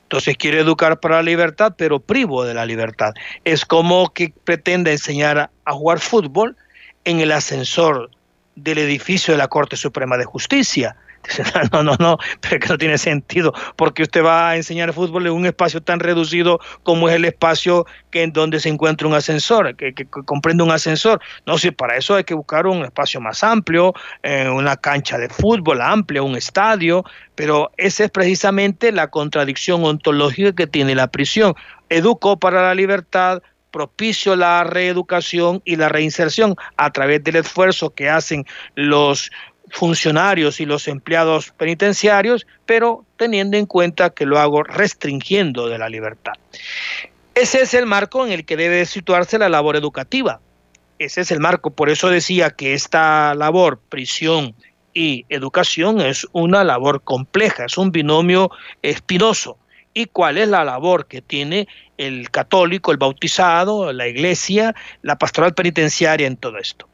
Entonces 0.02 0.36
quiere 0.36 0.58
educar 0.58 0.98
para 0.98 1.18
la 1.18 1.22
libertad, 1.22 1.74
pero 1.78 2.00
privo 2.00 2.42
de 2.44 2.54
la 2.54 2.66
libertad. 2.66 3.14
Es 3.44 3.64
como 3.64 4.12
que 4.12 4.34
pretenda 4.42 4.90
enseñar 4.90 5.48
a 5.64 5.72
jugar 5.72 6.00
fútbol 6.00 6.56
en 7.04 7.20
el 7.20 7.30
ascensor 7.30 8.10
del 8.56 8.78
edificio 8.78 9.32
de 9.32 9.38
la 9.38 9.46
Corte 9.46 9.76
Suprema 9.76 10.16
de 10.16 10.24
Justicia 10.24 10.96
no, 11.72 11.82
no, 11.82 11.96
no, 11.98 12.18
pero 12.40 12.58
que 12.58 12.68
no 12.68 12.78
tiene 12.78 12.98
sentido, 12.98 13.52
porque 13.76 14.02
usted 14.02 14.24
va 14.24 14.50
a 14.50 14.56
enseñar 14.56 14.92
fútbol 14.92 15.26
en 15.26 15.32
un 15.32 15.46
espacio 15.46 15.80
tan 15.80 16.00
reducido 16.00 16.58
como 16.82 17.08
es 17.08 17.14
el 17.14 17.24
espacio 17.24 17.86
que 18.10 18.22
en 18.22 18.32
donde 18.32 18.60
se 18.60 18.68
encuentra 18.68 19.06
un 19.06 19.14
ascensor, 19.14 19.74
que, 19.76 19.94
comprende 20.24 20.62
un 20.62 20.70
ascensor. 20.70 21.20
No, 21.46 21.58
si 21.58 21.70
para 21.70 21.96
eso 21.96 22.14
hay 22.14 22.24
que 22.24 22.34
buscar 22.34 22.66
un 22.66 22.84
espacio 22.84 23.20
más 23.20 23.42
amplio, 23.44 23.94
eh, 24.22 24.48
una 24.48 24.76
cancha 24.76 25.18
de 25.18 25.28
fútbol 25.28 25.80
amplia, 25.80 26.22
un 26.22 26.36
estadio, 26.36 27.04
pero 27.34 27.70
esa 27.76 28.04
es 28.04 28.10
precisamente 28.10 28.92
la 28.92 29.08
contradicción 29.08 29.84
ontológica 29.84 30.52
que 30.52 30.66
tiene 30.66 30.94
la 30.94 31.08
prisión. 31.08 31.54
Educó 31.88 32.38
para 32.38 32.62
la 32.62 32.74
libertad, 32.74 33.42
propicio 33.70 34.36
la 34.36 34.62
reeducación 34.64 35.62
y 35.64 35.76
la 35.76 35.88
reinserción 35.88 36.54
a 36.76 36.90
través 36.90 37.24
del 37.24 37.36
esfuerzo 37.36 37.90
que 37.90 38.08
hacen 38.08 38.44
los 38.74 39.30
funcionarios 39.72 40.60
y 40.60 40.66
los 40.66 40.86
empleados 40.86 41.50
penitenciarios, 41.56 42.46
pero 42.66 43.04
teniendo 43.16 43.56
en 43.56 43.66
cuenta 43.66 44.10
que 44.10 44.26
lo 44.26 44.38
hago 44.38 44.62
restringiendo 44.62 45.66
de 45.66 45.78
la 45.78 45.88
libertad. 45.88 46.34
Ese 47.34 47.62
es 47.62 47.72
el 47.72 47.86
marco 47.86 48.26
en 48.26 48.32
el 48.32 48.44
que 48.44 48.58
debe 48.58 48.84
situarse 48.84 49.38
la 49.38 49.48
labor 49.48 49.76
educativa. 49.76 50.40
Ese 50.98 51.22
es 51.22 51.30
el 51.30 51.40
marco. 51.40 51.70
Por 51.70 51.88
eso 51.88 52.10
decía 52.10 52.50
que 52.50 52.74
esta 52.74 53.34
labor, 53.34 53.80
prisión 53.88 54.54
y 54.92 55.24
educación, 55.30 56.02
es 56.02 56.26
una 56.32 56.64
labor 56.64 57.02
compleja, 57.02 57.64
es 57.64 57.78
un 57.78 57.90
binomio 57.90 58.50
espinoso. 58.82 59.56
¿Y 59.94 60.06
cuál 60.06 60.36
es 60.36 60.48
la 60.48 60.64
labor 60.64 61.06
que 61.06 61.22
tiene 61.22 61.66
el 61.96 62.30
católico, 62.30 62.92
el 62.92 62.98
bautizado, 62.98 63.90
la 63.92 64.06
iglesia, 64.06 64.74
la 65.00 65.16
pastoral 65.16 65.54
penitenciaria 65.54 66.26
en 66.26 66.36
todo 66.36 66.58
esto? 66.58 66.88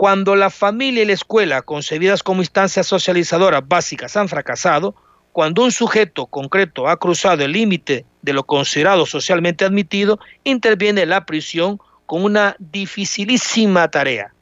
Cuando 0.00 0.34
la 0.34 0.48
familia 0.48 1.02
y 1.02 1.06
la 1.06 1.12
escuela, 1.12 1.60
concebidas 1.60 2.22
como 2.22 2.40
instancias 2.40 2.86
socializadoras 2.86 3.68
básicas, 3.68 4.16
han 4.16 4.30
fracasado, 4.30 4.94
cuando 5.32 5.62
un 5.62 5.72
sujeto 5.72 6.24
concreto 6.24 6.88
ha 6.88 6.96
cruzado 6.96 7.44
el 7.44 7.52
límite 7.52 8.06
de 8.22 8.32
lo 8.32 8.44
considerado 8.44 9.04
socialmente 9.04 9.66
admitido, 9.66 10.18
interviene 10.42 11.04
la 11.04 11.26
prisión 11.26 11.78
con 12.06 12.24
una 12.24 12.56
dificilísima 12.58 13.90
tarea. 13.90 14.32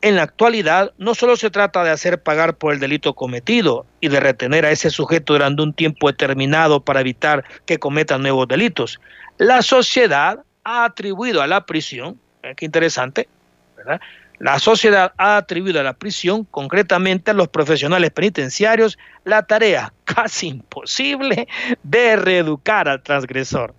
En 0.00 0.16
la 0.16 0.22
actualidad, 0.22 0.94
no 0.96 1.14
solo 1.14 1.36
se 1.36 1.50
trata 1.50 1.84
de 1.84 1.90
hacer 1.90 2.22
pagar 2.22 2.56
por 2.56 2.72
el 2.72 2.80
delito 2.80 3.12
cometido 3.12 3.84
y 4.00 4.08
de 4.08 4.20
retener 4.20 4.64
a 4.64 4.70
ese 4.70 4.88
sujeto 4.88 5.34
durante 5.34 5.60
un 5.60 5.74
tiempo 5.74 6.10
determinado 6.10 6.80
para 6.80 7.00
evitar 7.00 7.44
que 7.66 7.78
cometa 7.78 8.16
nuevos 8.16 8.48
delitos. 8.48 9.00
La 9.36 9.60
sociedad 9.60 10.38
ha 10.64 10.86
atribuido 10.86 11.42
a 11.42 11.46
la 11.46 11.66
prisión, 11.66 12.18
eh, 12.42 12.54
qué 12.56 12.64
interesante, 12.64 13.28
¿verdad? 13.76 14.00
La 14.38 14.58
sociedad 14.58 15.12
ha 15.16 15.38
atribuido 15.38 15.80
a 15.80 15.82
la 15.82 15.94
prisión, 15.94 16.44
concretamente 16.44 17.30
a 17.30 17.34
los 17.34 17.48
profesionales 17.48 18.10
penitenciarios, 18.10 18.98
la 19.24 19.46
tarea 19.46 19.92
casi 20.04 20.48
imposible 20.48 21.48
de 21.82 22.16
reeducar 22.16 22.88
al 22.88 23.02
transgresor, 23.02 23.74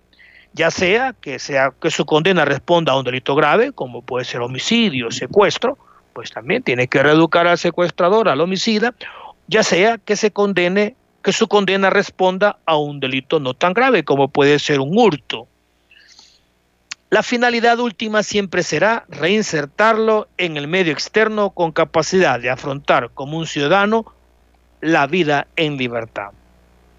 ya 0.52 0.70
sea 0.70 1.14
que, 1.20 1.38
sea 1.38 1.72
que 1.80 1.90
su 1.90 2.04
condena 2.04 2.44
responda 2.44 2.92
a 2.92 2.98
un 2.98 3.04
delito 3.04 3.34
grave, 3.34 3.72
como 3.72 4.02
puede 4.02 4.24
ser 4.24 4.40
homicidio, 4.40 5.10
secuestro, 5.10 5.78
pues 6.12 6.32
también 6.32 6.64
tiene 6.64 6.88
que 6.88 7.02
reeducar 7.02 7.46
al 7.46 7.58
secuestrador, 7.58 8.28
al 8.28 8.40
homicida, 8.40 8.94
ya 9.46 9.62
sea 9.62 9.98
que 9.98 10.16
se 10.16 10.32
condene, 10.32 10.96
que 11.22 11.32
su 11.32 11.46
condena 11.46 11.90
responda 11.90 12.58
a 12.66 12.76
un 12.76 12.98
delito 12.98 13.38
no 13.38 13.54
tan 13.54 13.72
grave, 13.72 14.02
como 14.02 14.28
puede 14.28 14.58
ser 14.58 14.80
un 14.80 14.98
hurto, 14.98 15.46
la 17.10 17.22
finalidad 17.22 17.78
última 17.78 18.22
siempre 18.22 18.62
será 18.62 19.06
reinsertarlo 19.08 20.28
en 20.36 20.58
el 20.58 20.68
medio 20.68 20.92
externo 20.92 21.50
con 21.50 21.72
capacidad 21.72 22.38
de 22.38 22.50
afrontar 22.50 23.10
como 23.14 23.38
un 23.38 23.46
ciudadano 23.46 24.12
la 24.82 25.06
vida 25.06 25.46
en 25.56 25.78
libertad. 25.78 26.32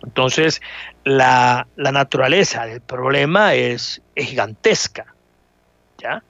Entonces, 0.04 0.62
la, 1.04 1.68
naturaleza 1.76 2.66
del 2.66 2.82
problema 2.82 3.54
es, 3.54 4.02
gigantesca. 4.16 5.14
¿ya? 6.00 6.24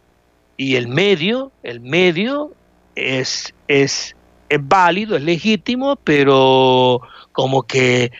Y 0.57 0.75
el 0.75 0.89
medio, 0.89 1.53
el 1.63 1.79
medio 1.79 2.51
es, 2.95 3.53
es, 3.69 4.15
es 4.49 4.59
válido, 4.61 5.15
es 5.15 5.23
legítimo, 5.23 5.95
pero 5.95 6.99
como 7.31 7.63
que 7.63 8.11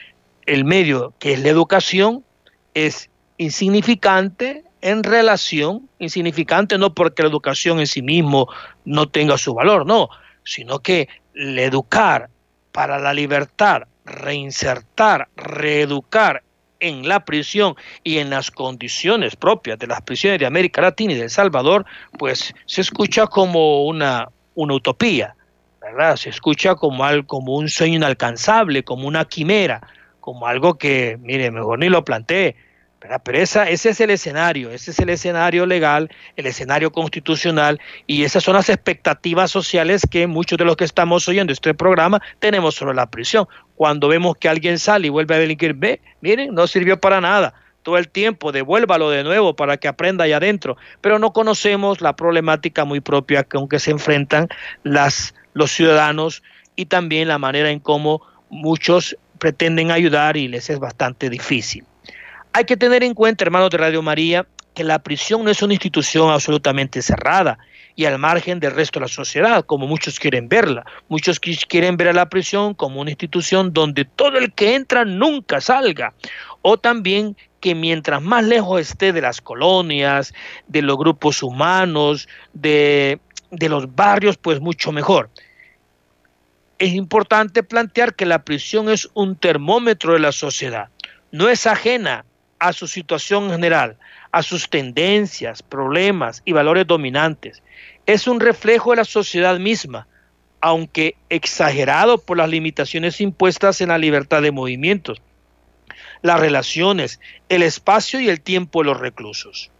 el 0.45 0.63
medio, 0.63 1.13
que 1.19 1.33
es 1.33 1.43
la 1.43 1.49
educación, 1.49 2.23
es 2.73 3.09
insignificante 3.37 4.63
en 4.81 5.03
relación 5.03 5.89
insignificante, 5.99 6.77
no 6.77 6.93
porque 6.93 7.23
la 7.23 7.29
educación 7.29 7.79
en 7.79 7.87
sí 7.87 8.01
mismo 8.01 8.47
no 8.85 9.09
tenga 9.09 9.37
su 9.37 9.53
valor, 9.53 9.85
no, 9.85 10.09
sino 10.43 10.79
que 10.79 11.09
el 11.35 11.57
educar 11.59 12.29
para 12.71 12.99
la 12.99 13.13
libertad, 13.13 13.83
reinsertar, 14.05 15.27
reeducar 15.35 16.43
en 16.79 17.07
la 17.07 17.25
prisión 17.25 17.75
y 18.03 18.19
en 18.19 18.29
las 18.29 18.51
condiciones 18.51 19.35
propias 19.35 19.77
de 19.79 19.87
las 19.87 20.01
prisiones 20.01 20.39
de 20.39 20.45
América 20.45 20.81
Latina 20.81 21.13
y 21.13 21.17
de 21.17 21.23
El 21.23 21.29
Salvador, 21.29 21.85
pues 22.17 22.53
se 22.65 22.81
escucha 22.81 23.27
como 23.27 23.83
una, 23.83 24.29
una 24.55 24.73
utopía, 24.75 25.35
¿verdad? 25.81 26.15
Se 26.15 26.29
escucha 26.29 26.75
como, 26.75 27.03
algo, 27.03 27.27
como 27.27 27.55
un 27.55 27.69
sueño 27.69 27.95
inalcanzable, 27.95 28.83
como 28.83 29.07
una 29.07 29.25
quimera, 29.25 29.81
como 30.19 30.47
algo 30.47 30.77
que, 30.77 31.17
mire, 31.21 31.51
mejor 31.51 31.79
ni 31.79 31.89
lo 31.89 32.03
planteé, 32.05 32.55
pero 32.99 33.39
ese 33.39 33.71
es 33.71 34.01
el 34.01 34.09
escenario, 34.09 34.71
ese 34.71 34.91
es 34.91 34.99
el 34.99 35.09
escenario 35.09 35.65
legal, 35.65 36.09
el 36.35 36.45
escenario 36.45 36.91
constitucional 36.91 37.79
y 38.07 38.23
esas 38.23 38.43
son 38.43 38.55
las 38.55 38.69
expectativas 38.69 39.51
sociales 39.51 40.01
que 40.09 40.27
muchos 40.27 40.57
de 40.57 40.65
los 40.65 40.75
que 40.75 40.83
estamos 40.83 41.27
oyendo 41.29 41.53
este 41.53 41.73
programa 41.73 42.21
tenemos 42.39 42.75
sobre 42.75 42.95
la 42.95 43.09
prisión. 43.09 43.47
Cuando 43.75 44.09
vemos 44.09 44.35
que 44.37 44.49
alguien 44.49 44.79
sale 44.79 45.07
y 45.07 45.09
vuelve 45.09 45.35
a 45.35 45.39
delinquir, 45.39 45.73
ve, 45.75 46.01
miren, 46.19 46.53
no 46.53 46.67
sirvió 46.67 46.99
para 46.99 47.21
nada 47.21 47.53
todo 47.83 47.97
el 47.97 48.09
tiempo, 48.09 48.51
devuélvalo 48.51 49.09
de 49.09 49.23
nuevo 49.23 49.55
para 49.55 49.77
que 49.77 49.87
aprenda 49.87 50.25
allá 50.25 50.37
adentro, 50.37 50.75
pero 50.99 51.19
no 51.19 51.31
conocemos 51.31 52.01
la 52.01 52.17
problemática 52.17 52.83
muy 52.83 52.99
propia 52.99 53.45
con 53.45 53.69
que 53.69 53.79
se 53.79 53.91
enfrentan 53.91 54.49
las, 54.83 55.33
los 55.53 55.71
ciudadanos 55.71 56.43
y 56.75 56.87
también 56.87 57.29
la 57.29 57.37
manera 57.37 57.71
en 57.71 57.79
cómo 57.79 58.21
muchos 58.49 59.17
pretenden 59.37 59.89
ayudar 59.89 60.35
y 60.35 60.49
les 60.49 60.69
es 60.69 60.79
bastante 60.79 61.29
difícil. 61.29 61.85
Hay 62.59 62.65
que 62.65 62.75
tener 62.75 63.05
en 63.05 63.13
cuenta, 63.13 63.45
hermanos 63.45 63.69
de 63.69 63.77
Radio 63.77 64.01
María, 64.01 64.45
que 64.73 64.83
la 64.83 64.99
prisión 64.99 65.45
no 65.45 65.49
es 65.49 65.61
una 65.61 65.75
institución 65.75 66.29
absolutamente 66.29 67.01
cerrada 67.01 67.57
y 67.95 68.03
al 68.03 68.19
margen 68.19 68.59
del 68.59 68.73
resto 68.73 68.99
de 68.99 69.05
la 69.05 69.07
sociedad, 69.07 69.63
como 69.63 69.87
muchos 69.87 70.19
quieren 70.19 70.49
verla. 70.49 70.85
Muchos 71.07 71.39
quieren 71.39 71.95
ver 71.95 72.09
a 72.09 72.13
la 72.13 72.27
prisión 72.27 72.73
como 72.73 72.99
una 72.99 73.11
institución 73.11 73.71
donde 73.71 74.03
todo 74.03 74.37
el 74.37 74.51
que 74.51 74.75
entra 74.75 75.05
nunca 75.05 75.61
salga. 75.61 76.13
O 76.61 76.77
también 76.77 77.37
que 77.61 77.75
mientras 77.75 78.21
más 78.21 78.43
lejos 78.43 78.81
esté 78.81 79.13
de 79.13 79.21
las 79.21 79.39
colonias, 79.39 80.33
de 80.67 80.81
los 80.81 80.97
grupos 80.97 81.41
humanos, 81.41 82.27
de, 82.51 83.21
los 83.51 83.95
barrios, 83.95 84.35
pues 84.35 84.59
mucho 84.59 84.91
mejor. 84.91 85.29
Es 86.77 86.93
importante 86.93 87.63
plantear 87.63 88.15
que 88.15 88.25
la 88.25 88.43
prisión 88.43 88.89
es 88.89 89.09
un 89.13 89.37
termómetro 89.37 90.11
de 90.11 90.19
la 90.19 90.33
sociedad. 90.33 90.89
No 91.31 91.47
es 91.47 91.65
ajena 91.65 92.25
a 92.59 92.73
su 92.73 92.87
situación 92.87 93.49
general, 93.49 93.97
a 94.31 94.43
sus 94.43 94.69
tendencias, 94.69 95.63
problemas 95.63 96.41
y 96.45 96.51
valores 96.51 96.85
dominantes. 96.85 97.63
Es 98.05 98.27
un 98.27 98.39
reflejo 98.39 98.91
de 98.91 98.97
la 98.97 99.05
sociedad 99.05 99.57
misma, 99.59 100.07
aunque 100.61 101.15
exagerado 101.29 102.17
por 102.19 102.37
las 102.37 102.49
limitaciones 102.49 103.21
impuestas 103.21 103.81
en 103.81 103.89
la 103.89 103.97
libertad 103.97 104.41
de 104.41 104.51
movimientos, 104.51 105.21
las 106.21 106.39
relaciones, 106.39 107.19
el 107.47 107.63
espacio 107.63 108.19
y 108.19 108.29
el 108.29 108.41
tiempo 108.41 108.79
de 108.79 108.87
los 108.87 108.99
reclusos. 108.99 109.71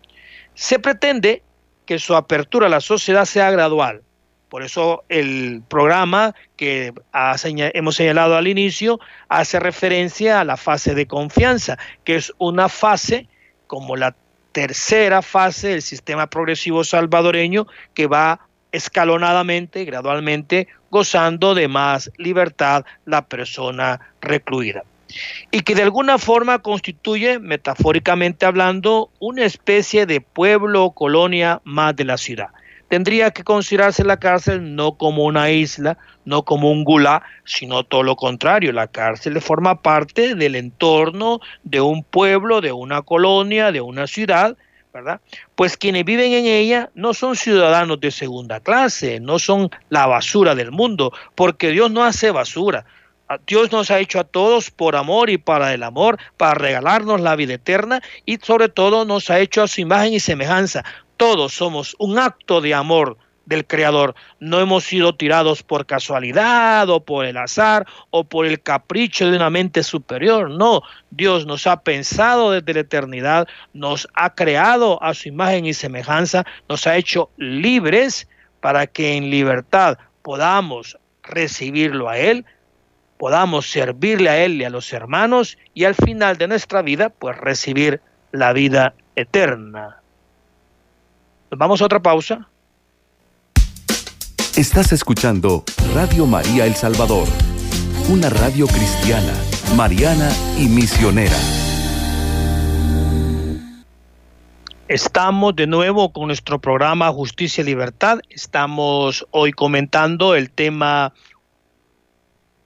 Se 0.53 0.79
pretende 0.79 1.43
que 1.85 1.99
su 1.99 2.15
apertura 2.15 2.67
a 2.67 2.69
la 2.69 2.81
sociedad 2.81 3.25
sea 3.25 3.51
gradual, 3.51 4.03
por 4.49 4.63
eso 4.63 5.03
el 5.09 5.61
programa 5.67 6.33
que 6.57 6.91
hemos 7.13 7.95
señalado 7.95 8.35
al 8.35 8.47
inicio 8.47 8.99
hace 9.29 9.59
referencia 9.59 10.39
a 10.41 10.43
la 10.43 10.57
fase 10.57 10.95
de 10.95 11.05
confianza, 11.05 11.77
que 12.03 12.15
es 12.15 12.33
una 12.39 12.67
fase 12.67 13.27
como 13.67 13.95
la 13.95 14.15
tercera 14.51 15.21
fase 15.21 15.69
del 15.69 15.81
sistema 15.83 16.27
progresivo 16.27 16.83
salvadoreño 16.83 17.67
que 17.93 18.07
va 18.07 18.41
escalonadamente, 18.71 19.85
gradualmente, 19.85 20.67
gozando 20.89 21.53
de 21.53 21.67
más 21.67 22.11
libertad 22.17 22.85
la 23.05 23.25
persona 23.25 23.99
recluida. 24.21 24.83
Y 25.51 25.61
que 25.61 25.75
de 25.75 25.83
alguna 25.83 26.17
forma 26.17 26.59
constituye, 26.59 27.39
metafóricamente 27.39 28.45
hablando, 28.45 29.09
una 29.19 29.45
especie 29.45 30.05
de 30.05 30.21
pueblo 30.21 30.85
o 30.85 30.93
colonia 30.93 31.61
más 31.63 31.95
de 31.95 32.05
la 32.05 32.17
ciudad 32.17 32.49
tendría 32.89 33.31
que 33.31 33.43
considerarse 33.43 34.03
la 34.03 34.17
cárcel 34.17 34.75
no 34.75 34.97
como 34.97 35.23
una 35.23 35.51
isla, 35.51 35.97
no 36.25 36.43
como 36.43 36.71
un 36.71 36.83
gulá, 36.83 37.23
sino 37.45 37.83
todo 37.83 38.03
lo 38.03 38.15
contrario. 38.17 38.73
La 38.73 38.87
cárcel 38.87 39.39
forma 39.39 39.81
parte 39.81 40.35
del 40.35 40.55
entorno 40.55 41.39
de 41.63 41.79
un 41.79 42.03
pueblo, 42.03 42.59
de 42.59 42.73
una 42.73 43.03
colonia, 43.03 43.71
de 43.71 43.79
una 43.79 44.07
ciudad, 44.07 44.57
¿verdad? 44.93 45.21
Pues 45.55 45.77
quienes 45.77 46.03
viven 46.03 46.33
en 46.33 46.45
ella 46.45 46.89
no 46.95 47.13
son 47.13 47.35
ciudadanos 47.35 48.01
de 48.01 48.11
segunda 48.11 48.59
clase, 48.59 49.19
no 49.19 49.39
son 49.39 49.69
la 49.89 50.07
basura 50.07 50.55
del 50.55 50.71
mundo, 50.71 51.13
porque 51.35 51.69
Dios 51.69 51.91
no 51.91 52.03
hace 52.03 52.31
basura. 52.31 52.85
Dios 53.45 53.71
nos 53.71 53.91
ha 53.91 53.99
hecho 53.99 54.19
a 54.19 54.23
todos 54.23 54.71
por 54.71 54.95
amor 54.95 55.29
y 55.29 55.37
para 55.37 55.73
el 55.73 55.83
amor, 55.83 56.17
para 56.37 56.55
regalarnos 56.55 57.21
la 57.21 57.35
vida 57.35 57.53
eterna 57.53 58.01
y 58.25 58.37
sobre 58.37 58.69
todo 58.69 59.05
nos 59.05 59.29
ha 59.29 59.39
hecho 59.39 59.61
a 59.61 59.67
su 59.67 59.81
imagen 59.81 60.13
y 60.13 60.19
semejanza. 60.19 60.83
Todos 61.17 61.53
somos 61.53 61.95
un 61.99 62.17
acto 62.17 62.61
de 62.61 62.73
amor 62.73 63.17
del 63.45 63.65
Creador. 63.65 64.15
No 64.39 64.59
hemos 64.59 64.83
sido 64.83 65.15
tirados 65.15 65.63
por 65.63 65.85
casualidad 65.85 66.87
o 66.89 67.03
por 67.03 67.25
el 67.25 67.35
azar 67.37 67.85
o 68.11 68.23
por 68.23 68.45
el 68.45 68.61
capricho 68.61 69.29
de 69.29 69.35
una 69.35 69.49
mente 69.49 69.83
superior. 69.83 70.49
No, 70.51 70.83
Dios 71.09 71.45
nos 71.45 71.67
ha 71.67 71.81
pensado 71.81 72.51
desde 72.51 72.73
la 72.73 72.79
eternidad, 72.81 73.47
nos 73.73 74.07
ha 74.13 74.33
creado 74.35 75.01
a 75.03 75.13
su 75.13 75.29
imagen 75.29 75.65
y 75.65 75.73
semejanza, 75.73 76.45
nos 76.69 76.87
ha 76.87 76.95
hecho 76.95 77.31
libres 77.37 78.27
para 78.61 78.87
que 78.87 79.17
en 79.17 79.29
libertad 79.29 79.97
podamos 80.21 80.97
recibirlo 81.23 82.07
a 82.07 82.17
Él 82.17 82.45
podamos 83.19 83.69
servirle 83.69 84.29
a 84.29 84.37
Él 84.45 84.61
y 84.61 84.63
a 84.63 84.69
los 84.69 84.93
hermanos 84.93 85.57
y 85.73 85.83
al 85.83 85.93
final 85.93 86.37
de 86.37 86.47
nuestra 86.47 86.81
vida, 86.81 87.09
pues 87.09 87.37
recibir 87.37 88.01
la 88.31 88.53
vida 88.53 88.93
eterna. 89.15 89.97
vamos 91.51 91.81
a 91.81 91.85
otra 91.85 91.99
pausa. 91.99 92.47
Estás 94.55 94.93
escuchando 94.93 95.65
Radio 95.93 96.25
María 96.25 96.65
El 96.65 96.75
Salvador, 96.75 97.27
una 98.09 98.29
radio 98.29 98.65
cristiana, 98.67 99.33
mariana 99.75 100.31
y 100.57 100.69
misionera. 100.69 101.37
Estamos 104.87 105.55
de 105.57 105.67
nuevo 105.67 106.13
con 106.13 106.27
nuestro 106.27 106.59
programa 106.59 107.11
Justicia 107.11 107.61
y 107.61 107.65
Libertad. 107.65 108.19
Estamos 108.29 109.27
hoy 109.31 109.51
comentando 109.51 110.35
el 110.35 110.49
tema 110.49 111.13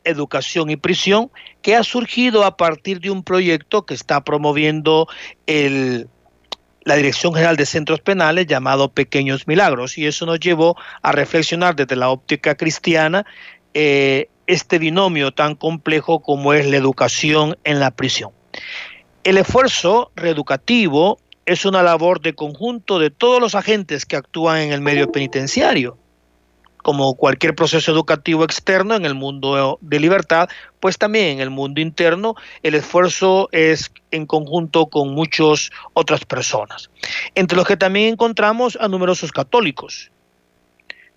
educación 0.04 0.70
y 0.70 0.76
prisión, 0.76 1.32
que 1.62 1.76
ha 1.76 1.84
surgido 1.84 2.44
a 2.44 2.58
partir 2.58 3.00
de 3.00 3.10
un 3.10 3.24
proyecto 3.24 3.86
que 3.86 3.94
está 3.94 4.24
promoviendo 4.24 5.08
el, 5.48 6.08
la 6.84 6.96
Dirección 6.96 7.34
General 7.34 7.56
de 7.56 7.66
Centros 7.66 8.02
Penales 8.02 8.48
llamado 8.48 8.92
Pequeños 8.92 9.48
Milagros. 9.48 9.98
Y 9.98 10.06
eso 10.06 10.26
nos 10.26 10.40
llevó 10.40 10.76
a 11.02 11.12
reflexionar 11.12 11.76
desde 11.76 11.96
la 11.96 12.10
óptica 12.10 12.56
cristiana 12.56 13.26
eh, 13.74 14.30
este 14.48 14.78
binomio 14.78 15.34
tan 15.34 15.56
complejo 15.56 16.22
como 16.22 16.54
es 16.54 16.66
la 16.68 16.78
educación 16.78 17.58
en 17.64 17.80
la 17.80 17.92
prisión. 17.92 18.32
El 19.24 19.38
esfuerzo 19.38 20.12
reeducativo 20.16 21.20
es 21.46 21.66
una 21.66 21.84
labor 21.84 22.22
de 22.22 22.36
conjunto 22.36 23.00
de 23.00 23.10
todos 23.10 23.42
los 23.42 23.56
agentes 23.56 24.06
que 24.06 24.16
actúan 24.16 24.60
en 24.60 24.72
el 24.74 24.82
medio 24.82 25.12
penitenciario 25.12 25.98
como 26.84 27.16
cualquier 27.16 27.56
proceso 27.56 27.92
educativo 27.92 28.44
externo 28.44 28.94
en 28.94 29.06
el 29.06 29.16
mundo 29.16 29.80
de 29.82 30.00
libertad, 30.00 30.50
pues 30.80 30.98
también 30.98 31.30
en 31.30 31.40
el 31.40 31.50
mundo 31.50 31.82
interno 31.82 32.36
el 32.62 32.76
esfuerzo 32.76 33.50
es 33.52 33.92
en 34.12 34.28
conjunto 34.28 34.88
con 34.88 35.16
muchas 35.16 35.72
otras 35.94 36.26
personas, 36.26 36.92
entre 37.34 37.56
los 37.56 37.66
que 37.66 37.78
también 37.78 38.14
encontramos 38.14 38.78
a 38.80 38.88
numerosos 38.90 39.32
católicos. 39.32 40.12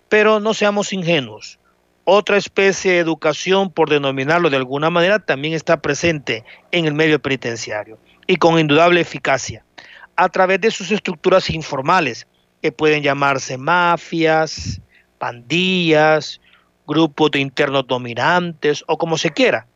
Pero 0.09 0.39
no 0.39 0.53
seamos 0.53 0.93
ingenuos. 0.93 1.59
Otra 2.05 2.37
especie 2.37 2.93
de 2.93 2.99
educación, 2.99 3.69
por 3.69 3.89
denominarlo 3.89 4.49
de 4.49 4.55
alguna 4.55 4.89
manera, 4.89 5.19
también 5.19 5.53
está 5.53 5.81
presente 5.81 6.45
en 6.71 6.85
el 6.85 6.93
medio 6.93 7.21
penitenciario 7.21 7.99
y 8.25 8.37
con 8.37 8.57
indudable 8.57 9.01
eficacia, 9.01 9.65
a 10.15 10.29
través 10.29 10.61
de 10.61 10.71
sus 10.71 10.91
estructuras 10.91 11.49
informales, 11.49 12.25
que 12.61 12.71
pueden 12.71 13.03
llamarse 13.03 13.57
mafias, 13.57 14.81
pandillas, 15.17 16.41
grupos 16.87 17.31
de 17.31 17.39
internos 17.39 17.85
dominantes 17.87 18.83
o 18.87 18.97
como 18.97 19.17
se 19.17 19.31
quiera. 19.31 19.67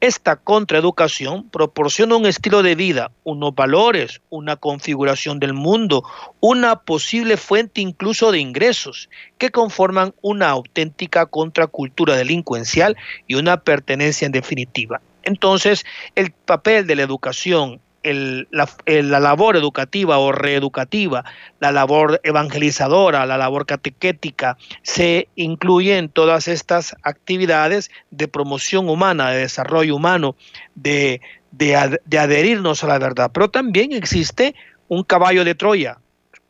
Esta 0.00 0.34
contraeducación 0.34 1.48
proporciona 1.50 2.16
un 2.16 2.26
estilo 2.26 2.64
de 2.64 2.74
vida, 2.74 3.12
unos 3.22 3.54
valores, 3.54 4.20
una 4.30 4.56
configuración 4.56 5.38
del 5.38 5.52
mundo, 5.52 6.02
una 6.40 6.80
posible 6.80 7.36
fuente 7.36 7.80
incluso 7.80 8.32
de 8.32 8.40
ingresos 8.40 9.08
que 9.38 9.50
conforman 9.50 10.12
una 10.20 10.50
auténtica 10.50 11.26
contracultura 11.26 12.16
delincuencial 12.16 12.96
y 13.28 13.36
una 13.36 13.58
pertenencia 13.60 14.26
en 14.26 14.32
definitiva. 14.32 15.00
Entonces, 15.22 15.84
el 16.16 16.32
papel 16.32 16.86
de 16.88 16.96
la 16.96 17.02
educación 17.02 17.80
la, 18.02 18.68
la, 18.86 19.20
labor 19.20 19.56
educativa 19.56 20.18
o 20.18 20.32
reeducativa, 20.32 21.24
la 21.60 21.72
labor 21.72 22.20
evangelizadora, 22.24 23.26
la 23.26 23.38
labor 23.38 23.66
catequética, 23.66 24.56
se 24.82 25.28
incluye 25.36 25.98
en 25.98 26.08
todas 26.08 26.48
estas 26.48 26.96
actividades 27.02 27.90
de 28.10 28.28
promoción 28.28 28.88
humana, 28.88 29.30
de 29.30 29.40
desarrollo 29.40 29.96
humano, 29.96 30.36
de, 30.74 31.20
de, 31.52 32.00
de 32.04 32.18
adherirnos 32.18 32.82
a 32.84 32.88
la 32.88 32.98
verdad. 32.98 33.30
Pero 33.32 33.50
también 33.50 33.92
existe 33.92 34.54
un 34.88 35.04
caballo 35.04 35.44
de 35.44 35.54
Troya, 35.54 35.98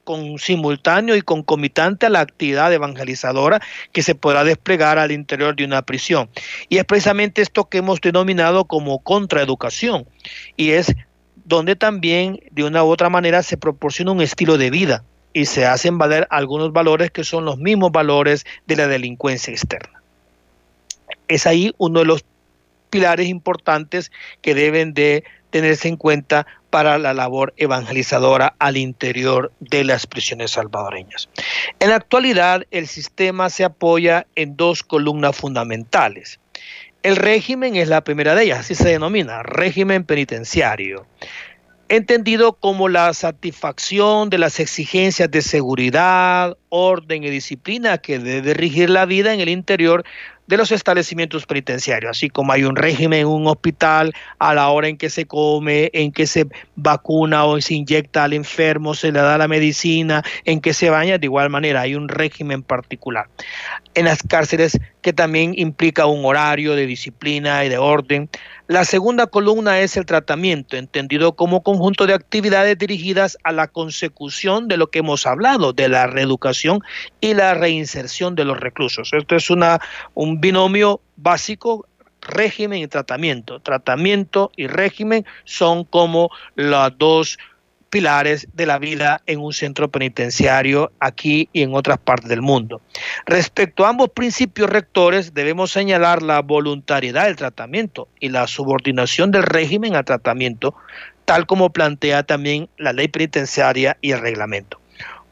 con 0.05 0.39
simultáneo 0.39 1.17
y 1.17 1.23
concomitante 1.23 2.07
a 2.07 2.11
la 2.11 2.21
actividad 2.21 2.73
evangelizadora 2.73 3.61
que 3.93 4.03
se 4.03 4.15
podrá 4.15 4.45
desplegar 4.45 4.99
al 4.99 5.13
interior 5.13 5.55
de 5.55 5.65
una 5.65 5.83
prisión. 5.83 6.29
Y 6.69 6.79
es 6.79 6.85
precisamente 6.85 7.43
esto 7.43 7.69
que 7.69 7.79
hemos 7.79 8.01
denominado 8.01 8.65
como 8.65 8.99
contraeducación, 9.01 10.07
y 10.57 10.71
es 10.71 10.93
donde 11.45 11.77
también 11.77 12.41
de 12.51 12.65
una 12.65 12.85
u 12.85 12.89
otra 12.89 13.11
manera 13.11 13.43
se 13.43 13.57
proporciona 13.57 14.13
un 14.13 14.21
estilo 14.21 14.59
de 14.59 14.71
vida 14.71 15.05
y 15.33 15.47
se 15.47 15.67
hacen 15.67 15.99
valer 15.99 16.27
algunos 16.31 16.73
valores 16.73 17.11
que 17.11 17.25
son 17.25 17.45
los 17.45 17.59
mismos 17.59 17.93
valores 17.93 18.45
de 18.67 18.77
la 18.77 18.87
delincuencia 18.87 19.53
externa. 19.53 20.03
Es 21.29 21.47
ahí 21.47 21.75
uno 21.79 22.01
de 22.01 22.07
los 22.07 22.25
pilares 22.91 23.29
importantes 23.29 24.13
que 24.43 24.55
deben 24.55 24.93
de 24.93 25.25
tenerse 25.51 25.89
en 25.89 25.97
cuenta 25.97 26.47
para 26.71 26.99
la 26.99 27.13
labor 27.13 27.53
evangelizadora 27.59 28.55
al 28.59 28.79
interior 28.79 29.53
de 29.61 29.85
las 29.85 30.07
prisiones 30.07 30.53
salvadoreñas. 30.53 31.29
En 31.81 31.91
la 31.91 31.97
actualidad, 31.97 32.65
el 32.71 32.87
sistema 32.87 33.51
se 33.51 33.65
apoya 33.65 34.27
en 34.35 34.57
dos 34.57 34.83
columnas 34.83 35.37
fundamentales. 35.37 36.41
El 37.03 37.17
régimen 37.17 37.77
es 37.77 37.89
la 37.89 38.05
primera 38.05 38.35
de 38.35 38.45
ellas, 38.45 38.61
así 38.61 38.75
se 38.75 38.89
denomina, 38.89 39.43
régimen 39.43 40.05
penitenciario, 40.05 41.07
entendido 41.89 42.53
como 42.53 42.89
la 42.89 43.13
satisfacción 43.13 44.31
de 44.31 44.39
las 44.39 44.61
exigencias 44.61 45.31
de 45.31 45.43
seguridad, 45.43 46.57
orden 46.75 47.23
y 47.23 47.29
disciplina 47.29 47.99
que 47.99 48.19
debe 48.19 48.55
regir 48.55 48.89
la 48.89 49.05
vida 49.05 49.35
en 49.35 49.41
el 49.41 49.51
interior 49.51 50.05
de 50.47 50.57
los 50.57 50.73
establecimientos 50.73 51.47
penitenciarios, 51.47 52.11
así 52.11 52.29
como 52.29 52.53
hay 52.53 52.65
un 52.65 52.77
régimen 52.77 53.21
en 53.21 53.27
un 53.27 53.47
hospital 53.47 54.13
a 54.39 54.55
la 54.55 54.69
hora 54.71 54.89
en 54.89 54.97
que 54.97 55.11
se 55.11 55.27
come, 55.27 55.91
en 55.93 56.13
que 56.13 56.27
se 56.27 56.47
vacuna 56.75 57.45
o 57.45 57.61
se 57.61 57.75
inyecta 57.75 58.25
al 58.25 58.33
enfermo, 58.33 58.95
se 58.95 59.13
le 59.13 59.21
da 59.21 59.39
la 59.39 59.49
medicina, 59.49 60.23
en 60.45 60.61
que 60.61 60.75
se 60.75 60.91
baña, 60.91 61.19
de 61.19 61.27
igual 61.27 61.51
manera 61.51 61.83
hay 61.83 61.95
un 61.95 62.09
régimen 62.09 62.63
particular. 62.63 63.29
En 63.95 64.07
las 64.07 64.23
cárceles 64.23 64.79
que 65.03 65.13
también 65.13 65.53
implica 65.57 66.07
un 66.07 66.25
horario 66.25 66.75
de 66.75 66.87
disciplina 66.87 67.65
y 67.65 67.69
de 67.69 67.77
orden. 67.77 68.31
La 68.69 68.85
segunda 68.85 69.27
columna 69.27 69.81
es 69.81 69.97
el 69.97 70.07
tratamiento, 70.07 70.77
entendido 70.77 71.35
como 71.35 71.63
conjunto 71.63 72.07
de 72.07 72.15
actividades 72.15 72.79
dirigidas 72.79 73.37
a 73.43 73.53
la 73.53 73.67
consecución 73.67 74.69
de 74.69 74.77
lo 74.77 74.91
que 74.91 75.01
hemos 75.01 75.27
hablado, 75.27 75.73
de 75.73 75.89
la 75.89 76.07
reeducación 76.07 76.62
y 77.21 77.35
la 77.35 77.55
reinserción 77.55 78.35
de 78.35 78.45
los 78.45 78.59
reclusos. 78.59 79.11
Esto 79.13 79.37
es 79.37 79.49
un 79.51 80.41
binomio 80.41 81.01
básico 81.17 81.87
régimen 82.23 82.81
y 82.81 82.87
tratamiento. 82.87 83.61
Tratamiento 83.61 84.51
y 84.57 84.67
régimen 84.69 85.27
son 85.45 85.85
como 85.85 86.31
las 86.55 86.97
dos 86.97 87.39
pilares 87.91 88.49
de 88.55 88.65
la 88.65 88.79
vida 88.79 89.21
en 89.27 89.41
un 89.41 89.53
centro 89.53 89.91
penitenciario 89.91 90.93
aquí 90.99 91.51
y 91.53 91.61
en 91.61 91.75
otras 91.75 91.99
partes 91.99 92.31
del 92.31 92.41
mundo. 92.41 92.81
Respecto 93.27 93.85
a 93.85 93.91
ambos 93.91 94.09
principios 94.09 94.71
rectores, 94.71 95.35
debemos 95.35 95.73
señalar 95.73 96.23
la 96.23 96.41
voluntariedad 96.41 97.27
del 97.27 97.37
tratamiento 97.37 98.09
y 98.19 98.31
la 98.31 98.47
subordinación 98.47 99.31
del 99.31 99.43
régimen 99.43 99.95
al 99.95 100.07
tratamiento, 100.07 100.75
tal 101.27 101.45
como 101.47 101.71
plantea 101.71 102.23
también 102.23 102.71
la 102.79 102.95
ley 102.95 103.09
penitenciaria 103.09 103.99
y 104.01 104.13
el 104.13 104.21
reglamento. 104.21 104.82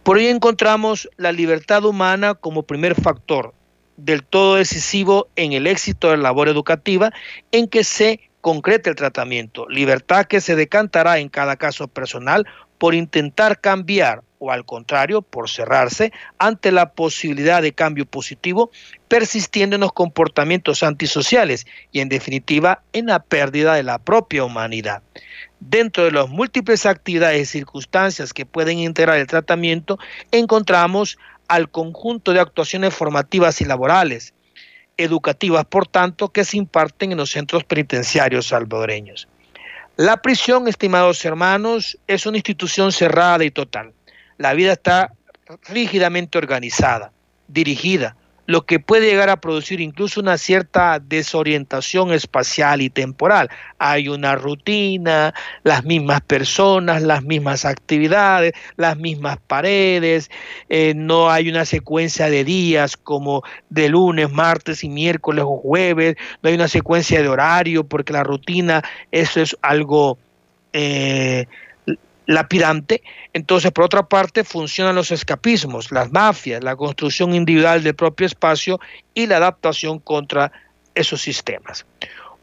Por 0.02 0.18
ello 0.18 0.30
encontramos 0.30 1.08
la 1.16 1.32
libertad 1.32 1.84
humana 1.84 2.34
como 2.34 2.62
primer 2.62 2.94
factor 2.94 3.54
del 3.96 4.24
todo 4.24 4.56
decisivo 4.56 5.28
en 5.36 5.52
el 5.52 5.66
éxito 5.66 6.10
de 6.10 6.16
la 6.16 6.24
labor 6.24 6.48
educativa 6.48 7.12
en 7.52 7.68
que 7.68 7.84
se 7.84 8.30
concrete 8.40 8.88
el 8.88 8.96
tratamiento, 8.96 9.68
libertad 9.68 10.24
que 10.24 10.40
se 10.40 10.56
decantará 10.56 11.18
en 11.18 11.28
cada 11.28 11.56
caso 11.56 11.88
personal 11.88 12.46
por 12.78 12.94
intentar 12.94 13.60
cambiar 13.60 14.22
o 14.40 14.50
al 14.50 14.64
contrario, 14.64 15.22
por 15.22 15.48
cerrarse 15.48 16.12
ante 16.38 16.72
la 16.72 16.92
posibilidad 16.92 17.62
de 17.62 17.72
cambio 17.72 18.06
positivo, 18.06 18.70
persistiendo 19.06 19.76
en 19.76 19.82
los 19.82 19.92
comportamientos 19.92 20.82
antisociales 20.82 21.66
y 21.92 22.00
en 22.00 22.08
definitiva 22.08 22.82
en 22.94 23.06
la 23.06 23.22
pérdida 23.22 23.74
de 23.74 23.82
la 23.82 23.98
propia 23.98 24.42
humanidad. 24.42 25.02
Dentro 25.60 26.04
de 26.04 26.12
las 26.12 26.30
múltiples 26.30 26.86
actividades 26.86 27.42
y 27.42 27.58
circunstancias 27.58 28.32
que 28.32 28.46
pueden 28.46 28.78
integrar 28.78 29.18
el 29.18 29.26
tratamiento, 29.26 29.98
encontramos 30.32 31.18
al 31.46 31.70
conjunto 31.70 32.32
de 32.32 32.40
actuaciones 32.40 32.94
formativas 32.94 33.60
y 33.60 33.66
laborales, 33.66 34.32
educativas, 34.96 35.66
por 35.66 35.86
tanto, 35.86 36.30
que 36.30 36.44
se 36.44 36.56
imparten 36.56 37.12
en 37.12 37.18
los 37.18 37.30
centros 37.30 37.64
penitenciarios 37.64 38.46
salvadoreños. 38.46 39.28
La 39.96 40.22
prisión, 40.22 40.66
estimados 40.66 41.22
hermanos, 41.26 41.98
es 42.06 42.24
una 42.24 42.38
institución 42.38 42.90
cerrada 42.90 43.44
y 43.44 43.50
total. 43.50 43.92
La 44.40 44.54
vida 44.54 44.72
está 44.72 45.12
rígidamente 45.68 46.38
organizada, 46.38 47.12
dirigida, 47.46 48.16
lo 48.46 48.64
que 48.64 48.80
puede 48.80 49.04
llegar 49.04 49.28
a 49.28 49.38
producir 49.38 49.82
incluso 49.82 50.18
una 50.18 50.38
cierta 50.38 50.98
desorientación 50.98 52.10
espacial 52.10 52.80
y 52.80 52.88
temporal. 52.88 53.50
Hay 53.76 54.08
una 54.08 54.36
rutina, 54.36 55.34
las 55.62 55.84
mismas 55.84 56.22
personas, 56.22 57.02
las 57.02 57.22
mismas 57.22 57.66
actividades, 57.66 58.54
las 58.76 58.96
mismas 58.96 59.36
paredes, 59.46 60.30
eh, 60.70 60.94
no 60.96 61.30
hay 61.30 61.50
una 61.50 61.66
secuencia 61.66 62.30
de 62.30 62.42
días 62.42 62.96
como 62.96 63.42
de 63.68 63.90
lunes, 63.90 64.32
martes 64.32 64.82
y 64.84 64.88
miércoles 64.88 65.44
o 65.46 65.58
jueves, 65.58 66.16
no 66.42 66.48
hay 66.48 66.54
una 66.54 66.68
secuencia 66.68 67.20
de 67.20 67.28
horario 67.28 67.84
porque 67.84 68.14
la 68.14 68.24
rutina, 68.24 68.82
eso 69.12 69.42
es 69.42 69.54
algo... 69.60 70.16
Eh, 70.72 71.46
lapidante. 72.30 73.02
Entonces, 73.32 73.72
por 73.72 73.84
otra 73.84 74.04
parte, 74.04 74.44
funcionan 74.44 74.94
los 74.94 75.10
escapismos, 75.10 75.90
las 75.90 76.12
mafias, 76.12 76.62
la 76.62 76.76
construcción 76.76 77.34
individual 77.34 77.82
del 77.82 77.96
propio 77.96 78.26
espacio 78.26 78.78
y 79.14 79.26
la 79.26 79.38
adaptación 79.38 79.98
contra 79.98 80.52
esos 80.94 81.20
sistemas. 81.20 81.86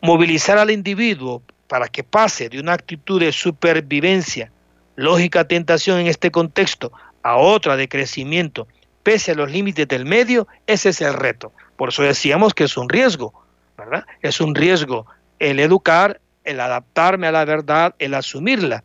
Movilizar 0.02 0.58
al 0.58 0.72
individuo 0.72 1.42
para 1.70 1.88
que 1.88 2.04
pase 2.04 2.50
de 2.50 2.60
una 2.60 2.74
actitud 2.74 3.22
de 3.22 3.32
supervivencia, 3.32 4.52
lógica 4.98 5.48
tentación 5.48 6.00
en 6.00 6.08
este 6.08 6.32
contexto, 6.32 6.92
a 7.24 7.38
otra 7.38 7.78
de 7.78 7.88
crecimiento, 7.88 8.68
pese 9.04 9.32
a 9.32 9.36
los 9.36 9.50
límites 9.50 9.88
del 9.88 10.04
medio, 10.04 10.50
ese 10.66 10.90
es 10.90 11.00
el 11.00 11.14
reto. 11.14 11.54
Por 11.78 11.90
eso 11.90 12.04
decíamos 12.04 12.54
que 12.54 12.66
es 12.66 12.76
un 12.76 12.90
riesgo, 12.90 13.34
¿verdad? 13.78 14.06
Es 14.22 14.42
un 14.42 14.54
riesgo 14.54 15.06
el 15.40 15.62
educar, 15.62 16.20
el 16.44 16.60
adaptarme 16.60 17.28
a 17.28 17.32
la 17.32 17.46
verdad, 17.46 17.96
el 18.00 18.16
asumirla 18.16 18.84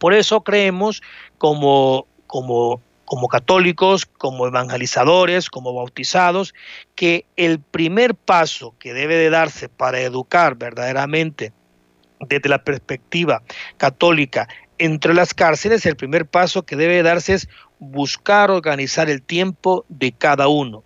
por 0.00 0.14
eso 0.14 0.42
creemos 0.42 1.02
como, 1.36 2.06
como, 2.26 2.80
como 3.04 3.28
católicos, 3.28 4.06
como 4.06 4.46
evangelizadores, 4.46 5.50
como 5.50 5.74
bautizados, 5.74 6.54
que 6.94 7.26
el 7.36 7.60
primer 7.60 8.14
paso 8.14 8.74
que 8.78 8.94
debe 8.94 9.16
de 9.16 9.28
darse 9.28 9.68
para 9.68 10.00
educar 10.00 10.56
verdaderamente 10.56 11.52
desde 12.20 12.48
la 12.48 12.64
perspectiva 12.64 13.42
católica 13.76 14.48
entre 14.78 15.12
las 15.12 15.34
cárceles, 15.34 15.84
el 15.84 15.96
primer 15.96 16.24
paso 16.24 16.62
que 16.62 16.76
debe 16.76 17.02
darse 17.02 17.34
es 17.34 17.48
buscar 17.78 18.50
organizar 18.50 19.10
el 19.10 19.20
tiempo 19.20 19.84
de 19.90 20.12
cada 20.12 20.48
uno, 20.48 20.82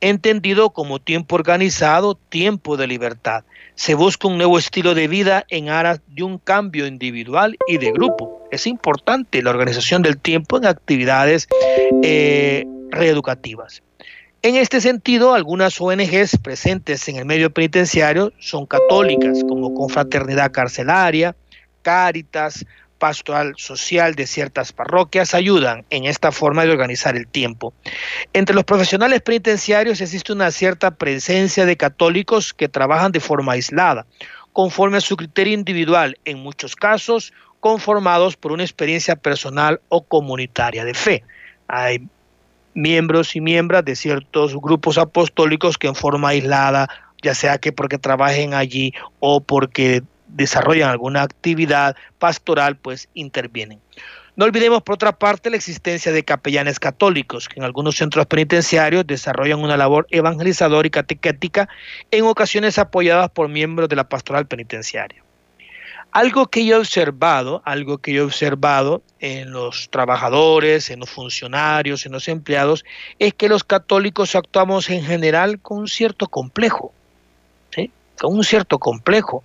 entendido 0.00 0.70
como 0.70 0.98
tiempo 0.98 1.36
organizado, 1.36 2.16
tiempo 2.16 2.76
de 2.76 2.88
libertad. 2.88 3.44
Se 3.78 3.94
busca 3.94 4.26
un 4.26 4.38
nuevo 4.38 4.58
estilo 4.58 4.96
de 4.96 5.06
vida 5.06 5.46
en 5.50 5.68
aras 5.68 6.00
de 6.08 6.24
un 6.24 6.38
cambio 6.38 6.84
individual 6.88 7.56
y 7.68 7.78
de 7.78 7.92
grupo. 7.92 8.42
Es 8.50 8.66
importante 8.66 9.40
la 9.40 9.50
organización 9.50 10.02
del 10.02 10.18
tiempo 10.18 10.56
en 10.56 10.66
actividades 10.66 11.46
eh, 12.02 12.66
reeducativas. 12.90 13.84
En 14.42 14.56
este 14.56 14.80
sentido, 14.80 15.32
algunas 15.32 15.80
ONGs 15.80 16.38
presentes 16.42 17.08
en 17.08 17.18
el 17.18 17.24
medio 17.24 17.52
penitenciario 17.52 18.32
son 18.40 18.66
católicas, 18.66 19.44
como 19.48 19.72
Confraternidad 19.74 20.50
Carcelaria, 20.50 21.36
Cáritas, 21.82 22.66
Pastoral 22.98 23.54
Social 23.56 24.14
de 24.14 24.26
ciertas 24.26 24.72
parroquias 24.72 25.34
ayudan 25.34 25.84
en 25.90 26.04
esta 26.04 26.32
forma 26.32 26.64
de 26.64 26.72
organizar 26.72 27.16
el 27.16 27.26
tiempo. 27.26 27.72
Entre 28.32 28.54
los 28.54 28.64
profesionales 28.64 29.22
penitenciarios 29.22 30.00
existe 30.00 30.32
una 30.32 30.50
cierta 30.50 30.90
presencia 30.92 31.64
de 31.64 31.76
católicos 31.76 32.52
que 32.52 32.68
trabajan 32.68 33.12
de 33.12 33.20
forma 33.20 33.52
aislada, 33.52 34.06
conforme 34.52 34.98
a 34.98 35.00
su 35.00 35.16
criterio 35.16 35.54
individual, 35.54 36.18
en 36.24 36.38
muchos 36.38 36.74
casos 36.74 37.32
conformados 37.60 38.36
por 38.36 38.52
una 38.52 38.62
experiencia 38.62 39.16
personal 39.16 39.80
o 39.88 40.02
comunitaria 40.02 40.84
de 40.84 40.94
fe. 40.94 41.24
Hay 41.66 42.06
miembros 42.74 43.34
y 43.34 43.40
miembros 43.40 43.84
de 43.84 43.96
ciertos 43.96 44.56
grupos 44.56 44.98
apostólicos 44.98 45.78
que 45.78 45.88
en 45.88 45.94
forma 45.94 46.30
aislada, 46.30 46.88
ya 47.22 47.34
sea 47.34 47.58
que 47.58 47.72
porque 47.72 47.98
trabajen 47.98 48.54
allí 48.54 48.92
o 49.20 49.40
porque 49.40 50.02
desarrollan 50.28 50.90
alguna 50.90 51.22
actividad 51.22 51.96
pastoral, 52.18 52.76
pues 52.76 53.08
intervienen. 53.14 53.80
No 54.38 54.44
olvidemos, 54.44 54.82
por 54.82 54.94
otra 54.94 55.18
parte, 55.18 55.50
la 55.50 55.56
existencia 55.56 56.12
de 56.12 56.24
capellanes 56.24 56.78
católicos, 56.78 57.48
que 57.48 57.58
en 57.58 57.64
algunos 57.64 57.96
centros 57.96 58.24
penitenciarios 58.26 59.04
desarrollan 59.04 59.58
una 59.58 59.76
labor 59.76 60.06
evangelizadora 60.10 60.86
y 60.86 60.90
catequética, 60.90 61.68
en 62.12 62.24
ocasiones 62.24 62.78
apoyadas 62.78 63.30
por 63.30 63.48
miembros 63.48 63.88
de 63.88 63.96
la 63.96 64.08
pastoral 64.08 64.46
penitenciaria. 64.46 65.24
Algo 66.12 66.46
que 66.46 66.64
yo 66.64 66.76
he 66.76 66.78
observado, 66.78 67.62
algo 67.64 67.98
que 67.98 68.12
yo 68.12 68.22
he 68.22 68.24
observado 68.26 69.02
en 69.18 69.50
los 69.50 69.90
trabajadores, 69.90 70.88
en 70.90 71.00
los 71.00 71.10
funcionarios, 71.10 72.06
en 72.06 72.12
los 72.12 72.28
empleados, 72.28 72.84
es 73.18 73.34
que 73.34 73.48
los 73.48 73.64
católicos 73.64 74.36
actuamos 74.36 74.88
en 74.88 75.04
general 75.04 75.60
con 75.60 75.78
un 75.78 75.88
cierto 75.88 76.28
complejo, 76.28 76.92
con 78.20 78.34
un 78.34 78.44
cierto 78.44 78.78
complejo, 78.78 79.42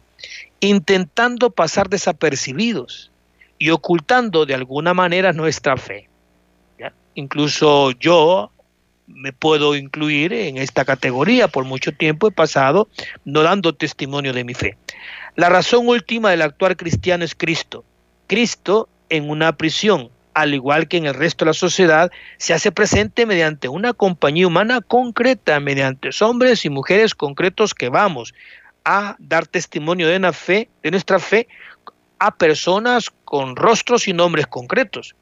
intentando 0.67 1.49
pasar 1.49 1.89
desapercibidos 1.89 3.12
y 3.60 3.71
ocultando 3.71 4.45
de 4.45 4.56
alguna 4.56 4.93
manera 4.93 5.34
nuestra 5.34 5.78
fe. 5.78 6.10
Incluso 7.15 7.91
yo 7.91 8.49
me 9.06 9.34
puedo 9.34 9.76
incluir 9.76 10.34
en 10.34 10.58
esta 10.58 10.86
categoría. 10.86 11.47
Por 11.47 11.65
mucho 11.65 11.91
tiempo 11.91 12.28
he 12.28 12.32
pasado 12.32 12.88
no 13.26 13.43
dando 13.43 13.76
testimonio 13.76 14.34
de 14.34 14.43
mi 14.43 14.54
fe. 14.54 14.78
La 15.36 15.49
razón 15.49 15.88
última 15.88 16.32
del 16.32 16.41
actuar 16.41 16.76
cristiano 16.76 17.23
es 17.23 17.36
Cristo. 17.36 17.84
Cristo 18.28 18.89
en 19.10 19.30
una 19.30 19.58
prisión, 19.58 20.10
al 20.34 20.54
igual 20.54 20.88
que 20.88 20.97
en 20.97 21.06
el 21.06 21.13
resto 21.13 21.45
de 21.45 21.49
la 21.49 21.54
sociedad, 21.54 22.12
se 22.38 22.54
hace 22.54 22.71
presente 22.71 23.26
mediante 23.26 23.67
una 23.67 23.93
compañía 23.93 24.47
humana 24.47 24.82
concreta, 24.82 25.60
mediante 25.60 26.10
hombres 26.21 26.65
y 26.65 26.69
mujeres 26.69 27.13
concretos 27.13 27.76
que 27.76 27.89
vamos 27.89 28.34
a 28.85 29.15
dar 29.19 29.47
testimonio 29.47 30.07
de, 30.07 30.19
nuestra 30.19 31.19
fe 31.19 31.47
a 32.19 32.35
personas 32.35 33.09
con 33.25 33.55
rostros 33.55 34.07
y 34.07 34.13
nombres 34.13 34.47
concretos. 34.47 35.15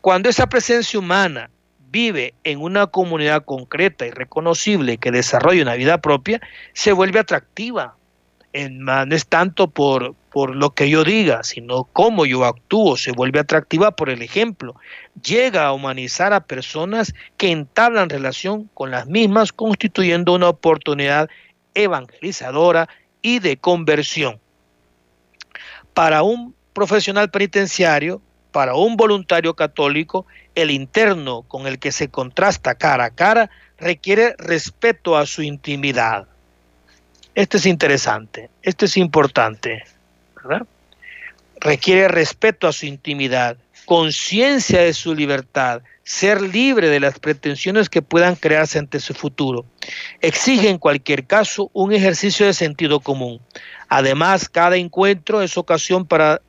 Cuando 0.00 0.28
esa 0.28 0.48
presencia 0.48 0.98
humana 0.98 1.50
vive 1.90 2.34
en 2.44 2.60
una 2.60 2.86
comunidad 2.86 3.44
concreta 3.44 4.06
y 4.06 4.10
reconocible 4.10 4.98
que 4.98 5.10
desarrolla 5.10 5.62
una 5.62 5.74
vida 5.74 5.98
propia, 5.98 6.40
se 6.72 6.92
vuelve 6.92 7.18
atractiva, 7.18 7.96
no 8.52 9.14
es 9.14 9.26
tanto 9.26 9.68
por, 9.68 10.14
por 10.30 10.54
lo 10.56 10.70
que 10.70 10.88
yo 10.88 11.04
diga, 11.04 11.42
sino 11.42 11.84
cómo 11.84 12.26
yo 12.26 12.44
actúo, 12.44 12.96
se 12.96 13.12
vuelve 13.12 13.40
atractiva 13.40 13.92
por 13.92 14.10
el 14.10 14.22
ejemplo. 14.22 14.74
Llega 15.22 15.66
a 15.66 15.72
humanizar 15.72 16.32
a 16.32 16.40
personas 16.40 17.14
que 17.36 17.50
entablan 17.50 18.08
relación 18.08 18.68
con 18.74 18.90
las 18.90 19.06
mismas, 19.06 19.52
constituyendo 19.52 20.32
una 20.32 20.48
oportunidad 20.48 21.28
evangelizadora 21.74 22.88
y 23.22 23.38
de 23.38 23.56
conversión. 23.56 24.40
Para 25.94 26.22
un 26.22 26.54
profesional 26.72 27.30
penitenciario, 27.30 28.20
para 28.52 28.74
un 28.74 28.96
voluntario 28.96 29.54
católico, 29.54 30.26
el 30.54 30.70
interno 30.70 31.42
con 31.42 31.66
el 31.66 31.78
que 31.78 31.92
se 31.92 32.08
contrasta 32.08 32.74
cara 32.74 33.06
a 33.06 33.10
cara 33.10 33.50
requiere 33.78 34.34
respeto 34.38 35.16
a 35.16 35.26
su 35.26 35.42
intimidad 35.42 36.26
este 37.34 37.58
es 37.58 37.66
interesante, 37.66 38.50
esto 38.62 38.84
es 38.84 38.96
importante. 38.96 39.84
Requiere 41.60 42.08
respeto 42.08 42.66
a 42.66 42.72
su 42.72 42.86
intimidad, 42.86 43.56
conciencia 43.84 44.80
de 44.80 44.92
su 44.94 45.14
libertad, 45.14 45.82
ser 46.10 46.40
libre 46.40 46.88
de 46.88 47.00
las 47.00 47.18
pretensiones 47.18 47.88
que 47.88 48.02
puedan 48.02 48.36
crearse 48.36 48.78
ante 48.78 49.00
su 49.00 49.14
futuro. 49.14 49.64
Exige 50.20 50.68
en 50.68 50.78
cualquier 50.78 51.26
caso 51.26 51.70
un 51.72 51.92
ejercicio 51.92 52.46
de 52.46 52.54
sentido 52.54 53.00
común. 53.00 53.40
Además, 53.88 54.48
cada 54.48 54.76
encuentro 54.76 55.42
es 55.42 55.56
ocasión 55.56 56.06
para 56.06 56.40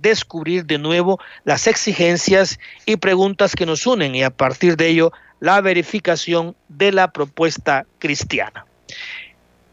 descubrir 0.00 0.66
de 0.66 0.78
nuevo 0.78 1.18
las 1.44 1.66
exigencias 1.66 2.58
y 2.86 2.96
preguntas 2.96 3.54
que 3.56 3.66
nos 3.66 3.86
unen 3.86 4.14
y 4.14 4.22
a 4.22 4.30
partir 4.30 4.76
de 4.76 4.88
ello 4.88 5.12
la 5.40 5.60
verificación 5.60 6.56
de 6.68 6.92
la 6.92 7.12
propuesta 7.12 7.86
cristiana 7.98 8.66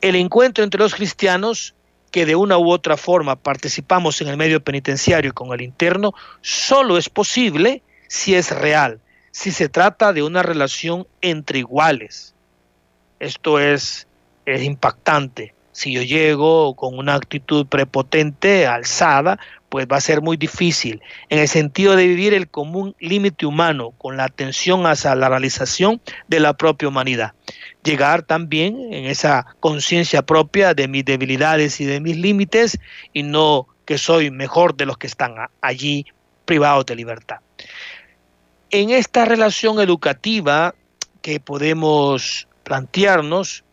el 0.01 0.15
encuentro 0.15 0.63
entre 0.63 0.79
los 0.79 0.95
cristianos 0.95 1.75
que 2.09 2.25
de 2.25 2.35
una 2.35 2.57
u 2.57 2.69
otra 2.71 2.97
forma 2.97 3.35
participamos 3.35 4.19
en 4.21 4.27
el 4.27 4.37
medio 4.37 4.61
penitenciario 4.61 5.33
con 5.33 5.53
el 5.53 5.61
interno, 5.61 6.13
solo 6.41 6.97
es 6.97 7.07
posible 7.07 7.81
si 8.07 8.35
es 8.35 8.51
real, 8.51 8.99
si 9.32 9.51
se 9.51 9.69
trata 9.69 10.13
de 10.13 10.23
una 10.23 10.43
relación 10.43 11.07
entre 11.21 11.59
iguales. 11.59 12.36
Esto 13.19 13.59
es, 13.59 14.07
es 14.45 14.63
impactante. 14.63 15.53
Si 15.71 15.93
yo 15.93 16.01
llego 16.01 16.75
con 16.75 16.97
una 16.97 17.15
actitud 17.15 17.65
prepotente, 17.65 18.67
alzada, 18.67 19.39
pues 19.69 19.88
va 19.89 19.95
a 19.95 20.01
ser 20.01 20.21
muy 20.21 20.36
difícil 20.36 21.01
en 21.29 21.39
el 21.39 21.47
sentido 21.47 21.95
de 21.95 22.05
vivir 22.05 22.34
el 22.34 22.49
común 22.49 22.93
límite 22.99 23.45
humano 23.45 23.91
con 23.97 24.17
la 24.17 24.25
atención 24.25 24.86
hacia 24.86 25.15
la 25.15 25.29
realización 25.29 26.01
de 26.27 26.41
la 26.41 26.57
propia 26.57 26.89
humanidad. 26.89 27.34
Llegar 27.82 28.23
también 28.23 28.93
en 28.93 29.05
esa 29.05 29.45
conciencia 29.61 30.23
propia 30.23 30.73
de 30.73 30.89
mis 30.89 31.05
debilidades 31.05 31.79
y 31.79 31.86
de 31.86 32.01
mis 32.01 32.17
límites 32.17 32.79
y 33.13 33.23
no 33.23 33.65
que 33.86 33.97
soy 33.97 34.29
mejor 34.29 34.75
de 34.75 34.86
los 34.86 34.97
que 34.97 35.07
están 35.07 35.36
allí 35.61 36.05
privados 36.43 36.86
de 36.86 36.95
libertad. 36.97 37.38
En 38.74 38.89
esta 38.89 39.26
relación 39.26 39.82
educativa 39.82 40.74
que 41.22 41.41
podemos 41.41 42.47
plantearnos, 42.63 43.65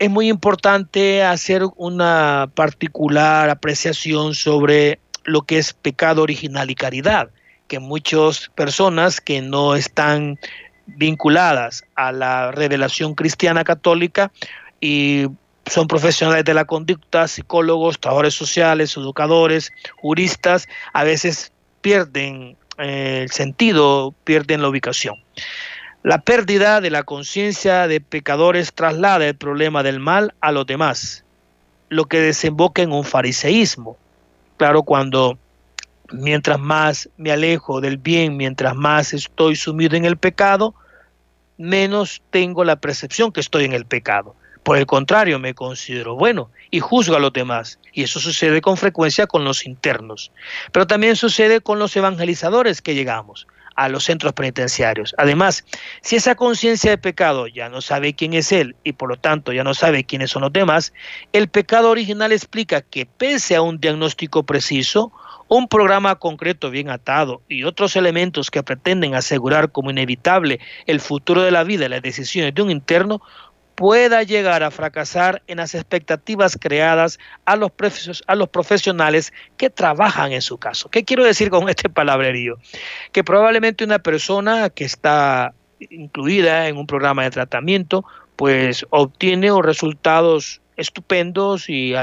es 0.00 0.10
muy 0.10 0.28
importante 0.28 1.22
hacer 1.22 1.62
una 1.76 2.50
particular 2.52 3.48
apreciación 3.48 4.34
sobre 4.34 4.98
lo 5.22 5.42
que 5.42 5.58
es 5.58 5.72
pecado 5.72 6.22
original 6.22 6.68
y 6.68 6.74
caridad, 6.74 7.30
que 7.68 7.78
muchas 7.78 8.50
personas 8.56 9.20
que 9.20 9.40
no 9.40 9.76
están 9.76 10.40
vinculadas 10.86 11.84
a 11.94 12.10
la 12.10 12.50
revelación 12.50 13.14
cristiana 13.14 13.62
católica 13.62 14.32
y 14.80 15.26
son 15.66 15.86
profesionales 15.86 16.44
de 16.44 16.54
la 16.54 16.64
conducta, 16.64 17.28
psicólogos, 17.28 18.00
trabajadores 18.00 18.34
sociales, 18.34 18.96
educadores, 18.96 19.70
juristas, 19.96 20.66
a 20.92 21.04
veces 21.04 21.52
pierden 21.80 22.56
el 22.78 23.30
sentido, 23.30 24.14
pierden 24.24 24.62
la 24.62 24.68
ubicación. 24.68 25.16
La 26.02 26.20
pérdida 26.20 26.80
de 26.80 26.90
la 26.90 27.02
conciencia 27.02 27.88
de 27.88 28.00
pecadores 28.00 28.72
traslada 28.72 29.26
el 29.26 29.36
problema 29.36 29.82
del 29.82 30.00
mal 30.00 30.34
a 30.40 30.52
los 30.52 30.66
demás, 30.66 31.24
lo 31.88 32.04
que 32.06 32.20
desemboca 32.20 32.82
en 32.82 32.92
un 32.92 33.04
fariseísmo, 33.04 33.96
Claro, 34.56 34.82
cuando 34.84 35.36
mientras 36.12 36.60
más 36.60 37.08
me 37.16 37.32
alejo 37.32 37.80
del 37.80 37.98
bien, 37.98 38.36
mientras 38.36 38.74
más 38.74 39.12
estoy 39.12 39.56
sumido 39.56 39.96
en 39.96 40.04
el 40.04 40.16
pecado, 40.16 40.74
menos 41.58 42.22
tengo 42.30 42.64
la 42.64 42.76
percepción 42.76 43.32
que 43.32 43.40
estoy 43.40 43.64
en 43.64 43.72
el 43.72 43.84
pecado. 43.84 44.36
Por 44.64 44.78
el 44.78 44.86
contrario, 44.86 45.38
me 45.38 45.54
considero 45.54 46.16
bueno 46.16 46.50
y 46.70 46.80
juzgo 46.80 47.16
a 47.16 47.20
los 47.20 47.32
demás. 47.32 47.78
Y 47.92 48.02
eso 48.02 48.18
sucede 48.18 48.60
con 48.60 48.76
frecuencia 48.76 49.26
con 49.26 49.44
los 49.44 49.66
internos. 49.66 50.32
Pero 50.72 50.86
también 50.86 51.16
sucede 51.16 51.60
con 51.60 51.78
los 51.78 51.94
evangelizadores 51.94 52.82
que 52.82 52.94
llegamos 52.94 53.46
a 53.76 53.88
los 53.88 54.04
centros 54.04 54.32
penitenciarios. 54.32 55.14
Además, 55.18 55.64
si 56.00 56.16
esa 56.16 56.34
conciencia 56.34 56.90
de 56.90 56.98
pecado 56.98 57.46
ya 57.46 57.68
no 57.68 57.80
sabe 57.80 58.14
quién 58.14 58.32
es 58.34 58.52
él 58.52 58.74
y 58.84 58.92
por 58.92 59.08
lo 59.08 59.16
tanto 59.16 59.52
ya 59.52 59.64
no 59.64 59.74
sabe 59.74 60.04
quiénes 60.04 60.30
son 60.30 60.42
los 60.42 60.52
demás, 60.52 60.92
el 61.32 61.48
pecado 61.48 61.90
original 61.90 62.32
explica 62.32 62.82
que 62.82 63.06
pese 63.06 63.56
a 63.56 63.62
un 63.62 63.80
diagnóstico 63.80 64.44
preciso, 64.44 65.12
un 65.48 65.68
programa 65.68 66.16
concreto 66.16 66.70
bien 66.70 66.88
atado 66.88 67.42
y 67.48 67.64
otros 67.64 67.96
elementos 67.96 68.50
que 68.50 68.62
pretenden 68.62 69.14
asegurar 69.14 69.70
como 69.72 69.90
inevitable 69.90 70.58
el 70.86 71.00
futuro 71.00 71.42
de 71.42 71.50
la 71.50 71.64
vida 71.64 71.84
y 71.84 71.88
las 71.88 72.02
decisiones 72.02 72.54
de 72.54 72.62
un 72.62 72.70
interno, 72.70 73.20
pueda 73.74 74.22
llegar 74.22 74.62
a 74.62 74.70
fracasar 74.70 75.42
en 75.46 75.58
las 75.58 75.74
expectativas 75.74 76.56
creadas 76.60 77.18
a 77.44 77.56
los, 77.56 77.72
a 78.26 78.34
los 78.34 78.48
profesionales 78.48 79.32
que 79.56 79.70
trabajan 79.70 80.32
en 80.32 80.42
su 80.42 80.58
caso. 80.58 80.88
¿Qué 80.88 81.04
quiero 81.04 81.24
decir 81.24 81.50
con 81.50 81.68
este 81.68 81.88
palabrerío? 81.88 82.56
Que 83.12 83.24
probablemente 83.24 83.84
una 83.84 83.98
persona 83.98 84.70
que 84.70 84.84
está 84.84 85.54
incluida 85.90 86.68
en 86.68 86.76
un 86.76 86.86
programa 86.86 87.24
de 87.24 87.30
tratamiento, 87.30 88.04
pues 88.36 88.86
obtiene 88.90 89.50
resultados 89.62 90.60
estupendos 90.76 91.68
y 91.68 91.94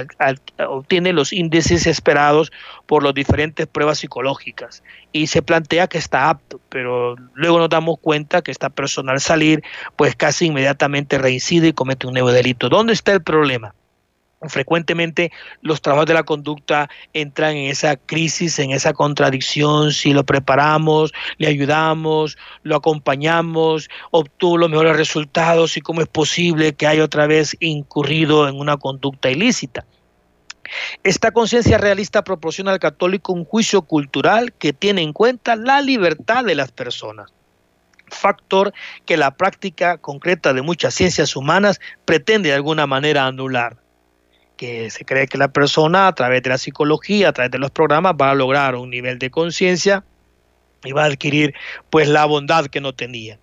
obtiene 0.58 1.14
los 1.14 1.34
índices 1.34 1.88
esperados 1.88 2.52
por 2.86 3.04
las 3.04 3.14
diferentes 3.14 3.68
pruebas 3.68 4.00
psicológicas 4.00 4.84
y 5.12 5.28
se 5.28 5.42
plantea 5.42 5.88
que 5.88 5.98
está 5.98 6.30
apto, 6.30 6.60
pero 6.70 7.16
luego 7.34 7.60
nos 7.60 7.70
damos 7.70 8.00
cuenta 8.00 8.42
que 8.42 8.52
esta 8.52 8.70
persona 8.70 9.12
al 9.12 9.22
salir 9.22 9.64
pues 9.96 10.16
casi 10.16 10.48
inmediatamente 10.48 11.18
reincide 11.18 11.70
y 11.70 11.74
comete 11.74 12.08
un 12.08 12.14
nuevo 12.14 12.32
delito. 12.32 12.70
¿Dónde 12.70 12.94
está 12.94 13.12
el 13.14 13.22
problema? 13.22 13.74
Frecuentemente 14.50 15.32
los 15.62 15.82
trabajos 15.82 16.08
de 16.08 16.14
la 16.14 16.24
conducta 16.24 16.90
entran 17.14 17.56
en 17.56 17.70
esa 17.70 17.96
crisis, 17.96 18.60
en 18.60 18.72
esa 18.72 18.94
contradicción, 18.94 19.92
si 19.92 20.14
lo 20.14 20.26
preparamos, 20.26 21.14
le 21.38 21.48
ayudamos, 21.48 22.38
lo 22.64 22.76
acompañamos, 22.76 23.90
obtuvo 24.10 24.58
los 24.58 24.70
mejores 24.70 24.98
resultados 24.98 25.78
y 25.78 25.82
cómo 25.82 26.02
es 26.02 26.08
posible 26.08 26.74
que 26.74 26.88
haya 26.88 27.04
otra 27.04 27.28
vez 27.28 27.56
incurrido 27.60 28.48
en 28.48 28.60
una 28.60 28.78
conducta 28.78 29.30
ilícita. 29.30 29.86
Esta 31.04 31.32
conciencia 31.32 31.78
realista 31.78 32.24
proporciona 32.24 32.72
al 32.72 32.80
católico 32.80 33.34
un 33.34 33.46
juicio 33.46 33.82
cultural 33.82 34.54
que 34.54 34.74
tiene 34.74 35.02
en 35.02 35.12
cuenta 35.12 35.56
la 35.56 35.82
libertad 35.82 36.44
de 36.46 36.56
las 36.56 36.72
personas 36.72 37.32
factor 38.14 38.74
que 39.06 39.16
la 39.16 39.32
práctica 39.32 39.98
concreta 39.98 40.52
de 40.52 40.62
muchas 40.62 40.94
ciencias 40.94 41.38
humanas 41.38 41.80
pretende 42.04 42.50
de 42.50 42.56
alguna 42.56 42.86
manera 42.86 43.26
anular 43.26 43.81
que 44.62 44.92
se 44.92 45.06
cree 45.06 45.26
que 45.26 45.40
la 45.40 45.48
persona 45.48 46.06
a 46.06 46.14
través 46.14 46.44
de 46.44 46.52
la 46.52 46.60
psicología, 46.60 47.30
a 47.30 47.34
través 47.34 47.50
de 47.50 47.58
los 47.58 47.72
programas, 47.72 48.14
va 48.14 48.30
a 48.30 48.36
lograr 48.36 48.76
un 48.76 48.92
nivel 48.92 49.18
de 49.18 49.32
conciencia 49.32 50.04
y 50.84 50.92
va 50.92 51.02
a 51.02 51.08
adquirir 51.08 51.56
pues 51.90 52.08
la 52.08 52.26
bondad 52.26 52.68
que 52.68 52.80
no 52.80 52.94
tenía. 52.94 53.40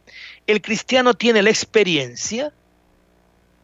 El 0.46 0.62
cristiano 0.62 1.14
tiene 1.14 1.42
la 1.42 1.50
experiencia, 1.50 2.52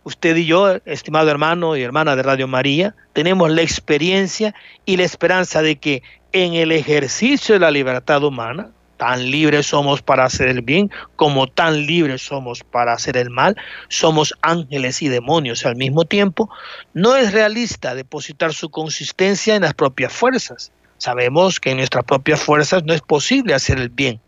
usted 0.02 0.34
y 0.34 0.46
yo, 0.46 0.80
estimado 0.84 1.30
hermano 1.30 1.76
y 1.76 1.82
hermana 1.82 2.16
de 2.16 2.24
Radio 2.24 2.48
María, 2.48 2.96
tenemos 3.12 3.48
la 3.48 3.62
experiencia 3.62 4.52
y 4.84 4.96
la 4.96 5.04
esperanza 5.04 5.62
de 5.62 5.76
que 5.76 6.02
en 6.32 6.54
el 6.54 6.72
ejercicio 6.72 7.54
de 7.54 7.60
la 7.60 7.70
libertad 7.70 8.24
humana, 8.24 8.72
Tan 9.04 9.30
libres 9.30 9.66
somos 9.66 10.00
para 10.00 10.24
hacer 10.24 10.48
el 10.48 10.62
bien 10.62 10.90
como 11.16 11.46
tan 11.46 11.84
libres 11.84 12.22
somos 12.22 12.64
para 12.64 12.94
hacer 12.94 13.18
el 13.18 13.28
mal. 13.28 13.54
Somos 13.88 14.32
ángeles 14.40 15.02
y 15.02 15.08
demonios 15.08 15.66
al 15.66 15.76
mismo 15.76 16.06
tiempo. 16.06 16.48
No 16.94 17.14
es 17.14 17.34
realista 17.34 17.94
depositar 17.94 18.54
su 18.54 18.70
consistencia 18.70 19.56
en 19.56 19.60
las 19.60 19.74
propias 19.74 20.10
fuerzas. 20.10 20.72
Sabemos 20.96 21.60
que 21.60 21.72
en 21.72 21.76
nuestras 21.76 22.04
propias 22.04 22.42
fuerzas 22.42 22.82
no 22.84 22.94
es 22.94 23.02
posible 23.02 23.52
hacer 23.52 23.78
el 23.78 23.90
bien. 23.90 24.22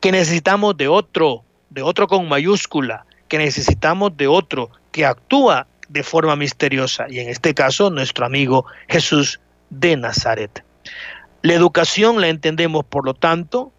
Que 0.00 0.10
necesitamos 0.10 0.76
de 0.76 0.88
otro, 0.88 1.44
de 1.68 1.82
otro 1.82 2.08
con 2.08 2.28
mayúscula, 2.28 3.06
que 3.28 3.38
necesitamos 3.38 4.16
de 4.16 4.26
otro 4.26 4.70
que 4.90 5.06
actúa 5.06 5.68
de 5.88 6.02
forma 6.02 6.34
misteriosa. 6.34 7.06
Y 7.08 7.20
en 7.20 7.28
este 7.28 7.54
caso, 7.54 7.90
nuestro 7.90 8.26
amigo 8.26 8.66
Jesús 8.88 9.38
de 9.70 9.96
Nazaret. 9.96 10.64
La 11.42 11.54
educación 11.54 12.20
la 12.20 12.26
entendemos, 12.26 12.84
por 12.84 13.06
lo 13.06 13.14
tanto, 13.14 13.72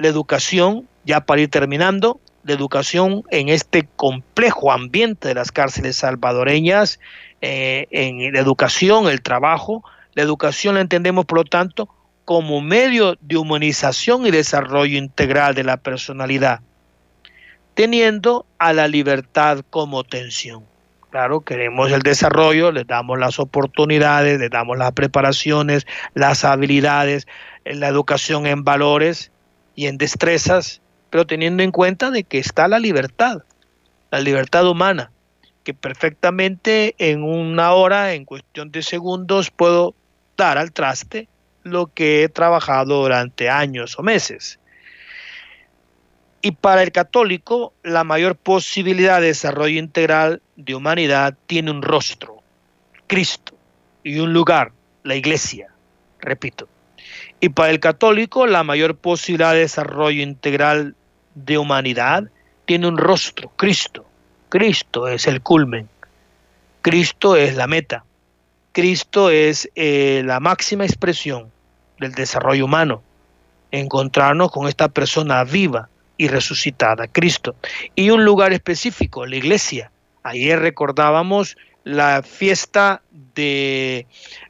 la 0.00 0.08
educación, 0.08 0.88
ya 1.04 1.20
para 1.20 1.42
ir 1.42 1.50
terminando, 1.50 2.20
la 2.44 2.54
educación 2.54 3.22
en 3.30 3.50
este 3.50 3.86
complejo 3.96 4.72
ambiente 4.72 5.28
de 5.28 5.34
las 5.34 5.52
cárceles 5.52 5.96
salvadoreñas, 5.96 6.98
eh, 7.42 7.86
en 7.90 8.32
la 8.32 8.40
educación, 8.40 9.08
el 9.08 9.20
trabajo, 9.20 9.84
la 10.14 10.22
educación 10.22 10.76
la 10.76 10.80
entendemos, 10.80 11.26
por 11.26 11.38
lo 11.38 11.44
tanto, 11.44 11.90
como 12.24 12.62
medio 12.62 13.18
de 13.20 13.36
humanización 13.36 14.26
y 14.26 14.30
desarrollo 14.30 14.96
integral 14.96 15.54
de 15.54 15.64
la 15.64 15.76
personalidad, 15.76 16.60
teniendo 17.74 18.46
a 18.58 18.72
la 18.72 18.88
libertad 18.88 19.62
como 19.68 20.02
tensión. 20.02 20.64
Claro, 21.10 21.40
queremos 21.40 21.92
el 21.92 22.00
desarrollo, 22.00 22.72
le 22.72 22.84
damos 22.84 23.18
las 23.18 23.38
oportunidades, 23.38 24.40
le 24.40 24.48
damos 24.48 24.78
las 24.78 24.92
preparaciones, 24.92 25.86
las 26.14 26.44
habilidades, 26.44 27.26
la 27.66 27.88
educación 27.88 28.46
en 28.46 28.64
valores, 28.64 29.30
y 29.80 29.86
en 29.86 29.96
destrezas, 29.96 30.82
pero 31.08 31.26
teniendo 31.26 31.62
en 31.62 31.70
cuenta 31.70 32.10
de 32.10 32.22
que 32.22 32.36
está 32.36 32.68
la 32.68 32.78
libertad, 32.78 33.44
la 34.10 34.20
libertad 34.20 34.68
humana, 34.68 35.10
que 35.64 35.72
perfectamente 35.72 36.94
en 36.98 37.22
una 37.22 37.72
hora, 37.72 38.12
en 38.12 38.26
cuestión 38.26 38.70
de 38.72 38.82
segundos, 38.82 39.50
puedo 39.50 39.94
dar 40.36 40.58
al 40.58 40.72
traste 40.72 41.28
lo 41.62 41.86
que 41.86 42.22
he 42.22 42.28
trabajado 42.28 43.00
durante 43.00 43.48
años 43.48 43.98
o 43.98 44.02
meses. 44.02 44.58
Y 46.42 46.50
para 46.50 46.82
el 46.82 46.92
católico, 46.92 47.72
la 47.82 48.04
mayor 48.04 48.36
posibilidad 48.36 49.22
de 49.22 49.28
desarrollo 49.28 49.78
integral 49.78 50.42
de 50.56 50.74
humanidad 50.74 51.38
tiene 51.46 51.70
un 51.70 51.80
rostro, 51.80 52.42
Cristo, 53.06 53.54
y 54.04 54.18
un 54.18 54.34
lugar, 54.34 54.72
la 55.04 55.14
iglesia, 55.14 55.68
repito. 56.18 56.68
Y 57.40 57.48
para 57.48 57.70
el 57.70 57.80
católico, 57.80 58.46
la 58.46 58.62
mayor 58.62 58.96
posibilidad 58.96 59.52
de 59.52 59.60
desarrollo 59.60 60.22
integral 60.22 60.94
de 61.34 61.58
humanidad 61.58 62.24
tiene 62.66 62.86
un 62.86 62.98
rostro, 62.98 63.50
Cristo. 63.56 64.04
Cristo 64.50 65.08
es 65.08 65.26
el 65.26 65.40
culmen. 65.40 65.88
Cristo 66.82 67.36
es 67.36 67.56
la 67.56 67.66
meta. 67.66 68.04
Cristo 68.72 69.30
es 69.30 69.70
eh, 69.74 70.22
la 70.24 70.38
máxima 70.38 70.84
expresión 70.84 71.50
del 71.98 72.12
desarrollo 72.12 72.64
humano. 72.64 73.02
encontrarnos 73.72 74.50
con 74.50 74.66
esta 74.66 74.88
persona 74.88 75.44
viva 75.44 75.88
y 76.16 76.26
resucitada, 76.26 77.06
Cristo. 77.06 77.54
Y 77.94 78.10
un 78.10 78.24
lugar 78.24 78.52
específico, 78.52 79.24
la 79.26 79.36
iglesia. 79.36 79.92
Ayer 80.24 80.58
recordábamos 80.58 81.56
la 81.84 82.22
fiesta 82.22 83.00
de, 83.34 84.06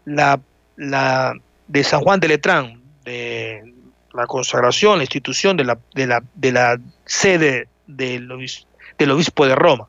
la, 0.07 0.41
la, 0.77 1.35
de 1.69 1.85
San 1.85 2.01
Juan 2.01 2.19
de 2.19 2.29
Letrán, 2.29 2.80
de 3.05 3.75
la 4.15 4.27
consagración, 4.27 4.99
la 4.99 5.05
institución 5.05 5.57
de 5.57 5.65
la, 5.65 5.79
de 5.95 6.07
la, 6.07 6.23
de 6.35 6.53
la 6.53 6.81
sede 7.05 7.69
del 7.87 8.31
obispo, 8.33 9.47
de 9.47 9.55
Roma. 9.55 9.89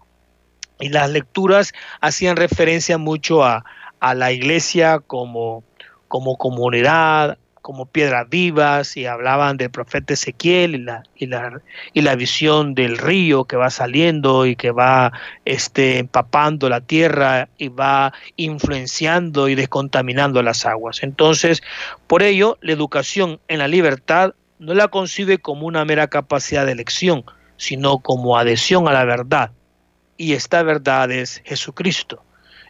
Y 0.79 0.89
las 0.89 1.09
lecturas 1.09 1.73
hacían 1.99 2.37
referencia 2.37 2.97
mucho 2.97 3.43
a, 3.43 3.63
a 3.99 4.15
la 4.15 4.31
iglesia 4.31 4.99
como, 4.99 5.63
como 6.07 6.37
comunidad, 6.37 7.37
como 7.61 7.85
piedras 7.85 8.27
vivas 8.29 8.97
y 8.97 9.05
hablaban 9.05 9.57
del 9.57 9.69
profeta 9.69 10.13
Ezequiel 10.13 10.75
y 10.75 10.77
la, 10.79 11.03
y 11.15 11.27
la, 11.27 11.61
y 11.93 12.01
la 12.01 12.15
visión 12.15 12.73
del 12.73 12.97
río 12.97 13.45
que 13.45 13.55
va 13.55 13.69
saliendo 13.69 14.45
y 14.45 14.55
que 14.55 14.71
va 14.71 15.11
este, 15.45 15.99
empapando 15.99 16.69
la 16.69 16.81
tierra 16.81 17.49
y 17.57 17.67
va 17.67 18.13
influenciando 18.35 19.47
y 19.47 19.55
descontaminando 19.55 20.41
las 20.41 20.65
aguas. 20.65 21.03
Entonces, 21.03 21.61
por 22.07 22.23
ello, 22.23 22.57
la 22.61 22.73
educación 22.73 23.39
en 23.47 23.59
la 23.59 23.67
libertad 23.67 24.33
no 24.59 24.73
la 24.73 24.87
concibe 24.87 25.37
como 25.37 25.67
una 25.67 25.85
mera 25.85 26.07
capacidad 26.07 26.65
de 26.65 26.71
elección, 26.71 27.23
sino 27.57 27.99
como 27.99 28.37
adhesión 28.37 28.87
a 28.87 28.93
la 28.93 29.05
verdad. 29.05 29.51
Y 30.17 30.33
esta 30.33 30.63
verdad 30.63 31.11
es 31.11 31.41
Jesucristo. 31.45 32.23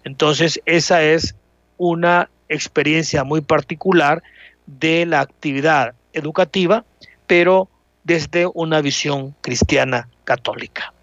Entonces, 0.03 0.61
esa 0.65 1.03
es 1.03 1.35
una 1.77 2.29
experiencia 2.49 3.23
muy 3.23 3.41
particular 3.41 4.21
de 4.65 5.05
la 5.05 5.21
actividad 5.21 5.93
educativa, 6.13 6.85
pero 7.27 7.69
desde 8.03 8.47
una 8.53 8.81
visión 8.81 9.35
cristiana 9.41 10.09
católica. 10.23 10.93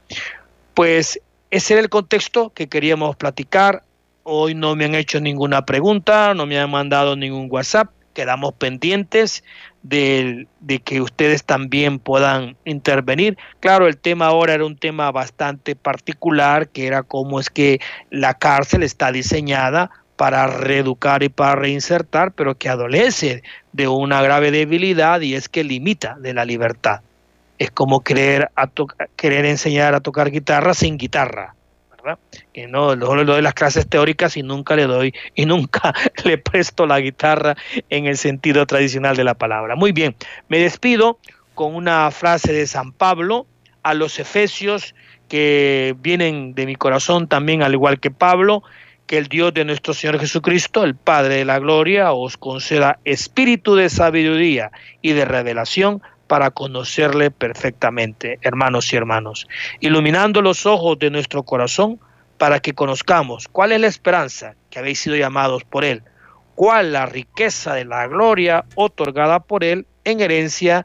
Pues 0.74 1.20
ese 1.50 1.74
era 1.74 1.82
el 1.82 1.88
contexto 1.88 2.50
que 2.50 2.68
queríamos 2.68 3.16
platicar. 3.16 3.82
Hoy 4.22 4.54
no 4.54 4.76
me 4.76 4.84
han 4.84 4.94
hecho 4.94 5.20
ninguna 5.20 5.64
pregunta, 5.64 6.34
no 6.34 6.46
me 6.46 6.58
han 6.58 6.70
mandado 6.70 7.16
ningún 7.16 7.48
WhatsApp. 7.50 7.90
Quedamos 8.12 8.52
pendientes 8.54 9.44
de, 9.82 10.48
de, 10.60 10.80
que 10.80 11.00
ustedes 11.00 11.44
también 11.44 12.00
puedan 12.00 12.56
intervenir. 12.64 13.38
Claro, 13.60 13.86
el 13.86 13.96
tema 13.96 14.26
ahora 14.26 14.54
era 14.54 14.66
un 14.66 14.76
tema 14.76 15.10
bastante 15.12 15.76
particular, 15.76 16.68
que 16.68 16.86
era 16.86 17.04
cómo 17.04 17.38
es 17.38 17.48
que 17.48 17.80
la 18.10 18.34
cárcel 18.34 18.82
está 18.82 19.12
diseñada 19.12 19.90
para 20.18 20.48
reeducar 20.48 21.22
y 21.22 21.28
para 21.28 21.54
reinsertar, 21.54 22.32
pero 22.32 22.56
que 22.56 22.68
adolece 22.68 23.44
de 23.72 23.86
una 23.86 24.20
grave 24.20 24.50
debilidad 24.50 25.20
y 25.20 25.36
es 25.36 25.48
que 25.48 25.62
limita 25.62 26.16
de 26.18 26.34
la 26.34 26.44
libertad. 26.44 27.02
Es 27.56 27.70
como 27.70 28.00
querer, 28.00 28.50
querer 29.14 29.44
enseñar 29.44 29.94
a 29.94 30.00
tocar 30.00 30.32
guitarra 30.32 30.74
sin 30.74 30.98
guitarra. 30.98 31.54
¿verdad? 31.90 32.18
Que 32.52 32.66
no, 32.66 32.96
luego 32.96 33.14
le 33.14 33.24
doy 33.26 33.42
las 33.42 33.54
clases 33.54 33.88
teóricas 33.88 34.36
y 34.36 34.42
nunca 34.42 34.74
le 34.74 34.88
doy 34.88 35.14
y 35.36 35.46
nunca 35.46 35.94
le 36.24 36.36
presto 36.36 36.84
la 36.84 36.98
guitarra 36.98 37.54
en 37.88 38.06
el 38.06 38.16
sentido 38.16 38.66
tradicional 38.66 39.16
de 39.16 39.22
la 39.22 39.34
palabra. 39.34 39.76
Muy 39.76 39.92
bien, 39.92 40.16
me 40.48 40.58
despido 40.58 41.20
con 41.54 41.76
una 41.76 42.10
frase 42.10 42.52
de 42.52 42.66
San 42.66 42.90
Pablo 42.90 43.46
a 43.84 43.94
los 43.94 44.18
efesios 44.18 44.96
que 45.28 45.94
vienen 46.00 46.54
de 46.54 46.66
mi 46.66 46.74
corazón 46.74 47.28
también, 47.28 47.62
al 47.62 47.74
igual 47.74 48.00
que 48.00 48.10
Pablo, 48.10 48.64
que 49.08 49.18
el 49.18 49.26
Dios 49.26 49.54
de 49.54 49.64
nuestro 49.64 49.94
Señor 49.94 50.20
Jesucristo, 50.20 50.84
el 50.84 50.94
Padre 50.94 51.36
de 51.36 51.44
la 51.46 51.58
Gloria, 51.58 52.12
os 52.12 52.36
conceda 52.36 53.00
espíritu 53.04 53.74
de 53.74 53.88
sabiduría 53.88 54.70
y 55.00 55.14
de 55.14 55.24
revelación 55.24 56.02
para 56.28 56.50
conocerle 56.50 57.30
perfectamente, 57.30 58.38
hermanos 58.42 58.92
y 58.92 58.96
hermanos, 58.96 59.48
iluminando 59.80 60.42
los 60.42 60.66
ojos 60.66 60.98
de 60.98 61.10
nuestro 61.10 61.42
corazón 61.42 61.98
para 62.36 62.60
que 62.60 62.74
conozcamos 62.74 63.48
cuál 63.48 63.72
es 63.72 63.80
la 63.80 63.86
esperanza 63.86 64.54
que 64.68 64.78
habéis 64.78 65.00
sido 65.00 65.16
llamados 65.16 65.64
por 65.64 65.86
Él, 65.86 66.02
cuál 66.54 66.92
la 66.92 67.06
riqueza 67.06 67.74
de 67.74 67.86
la 67.86 68.06
gloria 68.08 68.66
otorgada 68.74 69.40
por 69.40 69.64
Él 69.64 69.86
en 70.04 70.20
herencia 70.20 70.84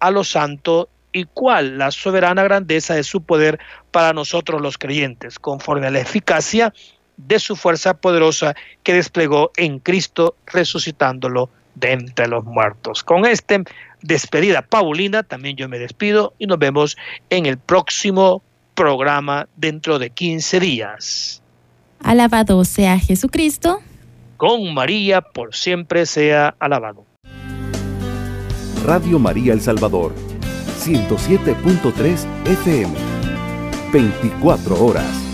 a 0.00 0.10
los 0.10 0.30
santos 0.30 0.88
y 1.12 1.26
cuál 1.26 1.76
la 1.76 1.90
soberana 1.90 2.42
grandeza 2.44 2.94
de 2.94 3.04
su 3.04 3.22
poder 3.22 3.58
para 3.90 4.14
nosotros 4.14 4.62
los 4.62 4.78
creyentes, 4.78 5.38
conforme 5.38 5.86
a 5.86 5.90
la 5.90 6.00
eficacia 6.00 6.72
de 7.18 7.38
su 7.38 7.56
fuerza 7.56 7.94
poderosa 7.94 8.54
que 8.82 8.94
desplegó 8.94 9.50
en 9.56 9.78
Cristo 9.80 10.36
resucitándolo 10.46 11.50
de 11.74 11.92
entre 11.92 12.28
los 12.28 12.44
muertos. 12.44 13.04
Con 13.04 13.26
este 13.26 13.62
despedida 14.02 14.62
Paulina, 14.62 15.22
también 15.22 15.56
yo 15.56 15.68
me 15.68 15.78
despido 15.78 16.32
y 16.38 16.46
nos 16.46 16.58
vemos 16.58 16.96
en 17.30 17.46
el 17.46 17.58
próximo 17.58 18.42
programa 18.74 19.48
dentro 19.56 19.98
de 19.98 20.10
15 20.10 20.60
días. 20.60 21.42
Alabado 22.02 22.64
sea 22.64 22.98
Jesucristo. 22.98 23.80
Con 24.36 24.72
María 24.72 25.20
por 25.20 25.54
siempre 25.54 26.06
sea 26.06 26.54
alabado. 26.60 27.04
Radio 28.84 29.18
María 29.18 29.52
El 29.52 29.60
Salvador, 29.60 30.14
107.3 30.78 32.24
FM, 32.46 32.94
24 33.92 34.84
horas. 34.84 35.27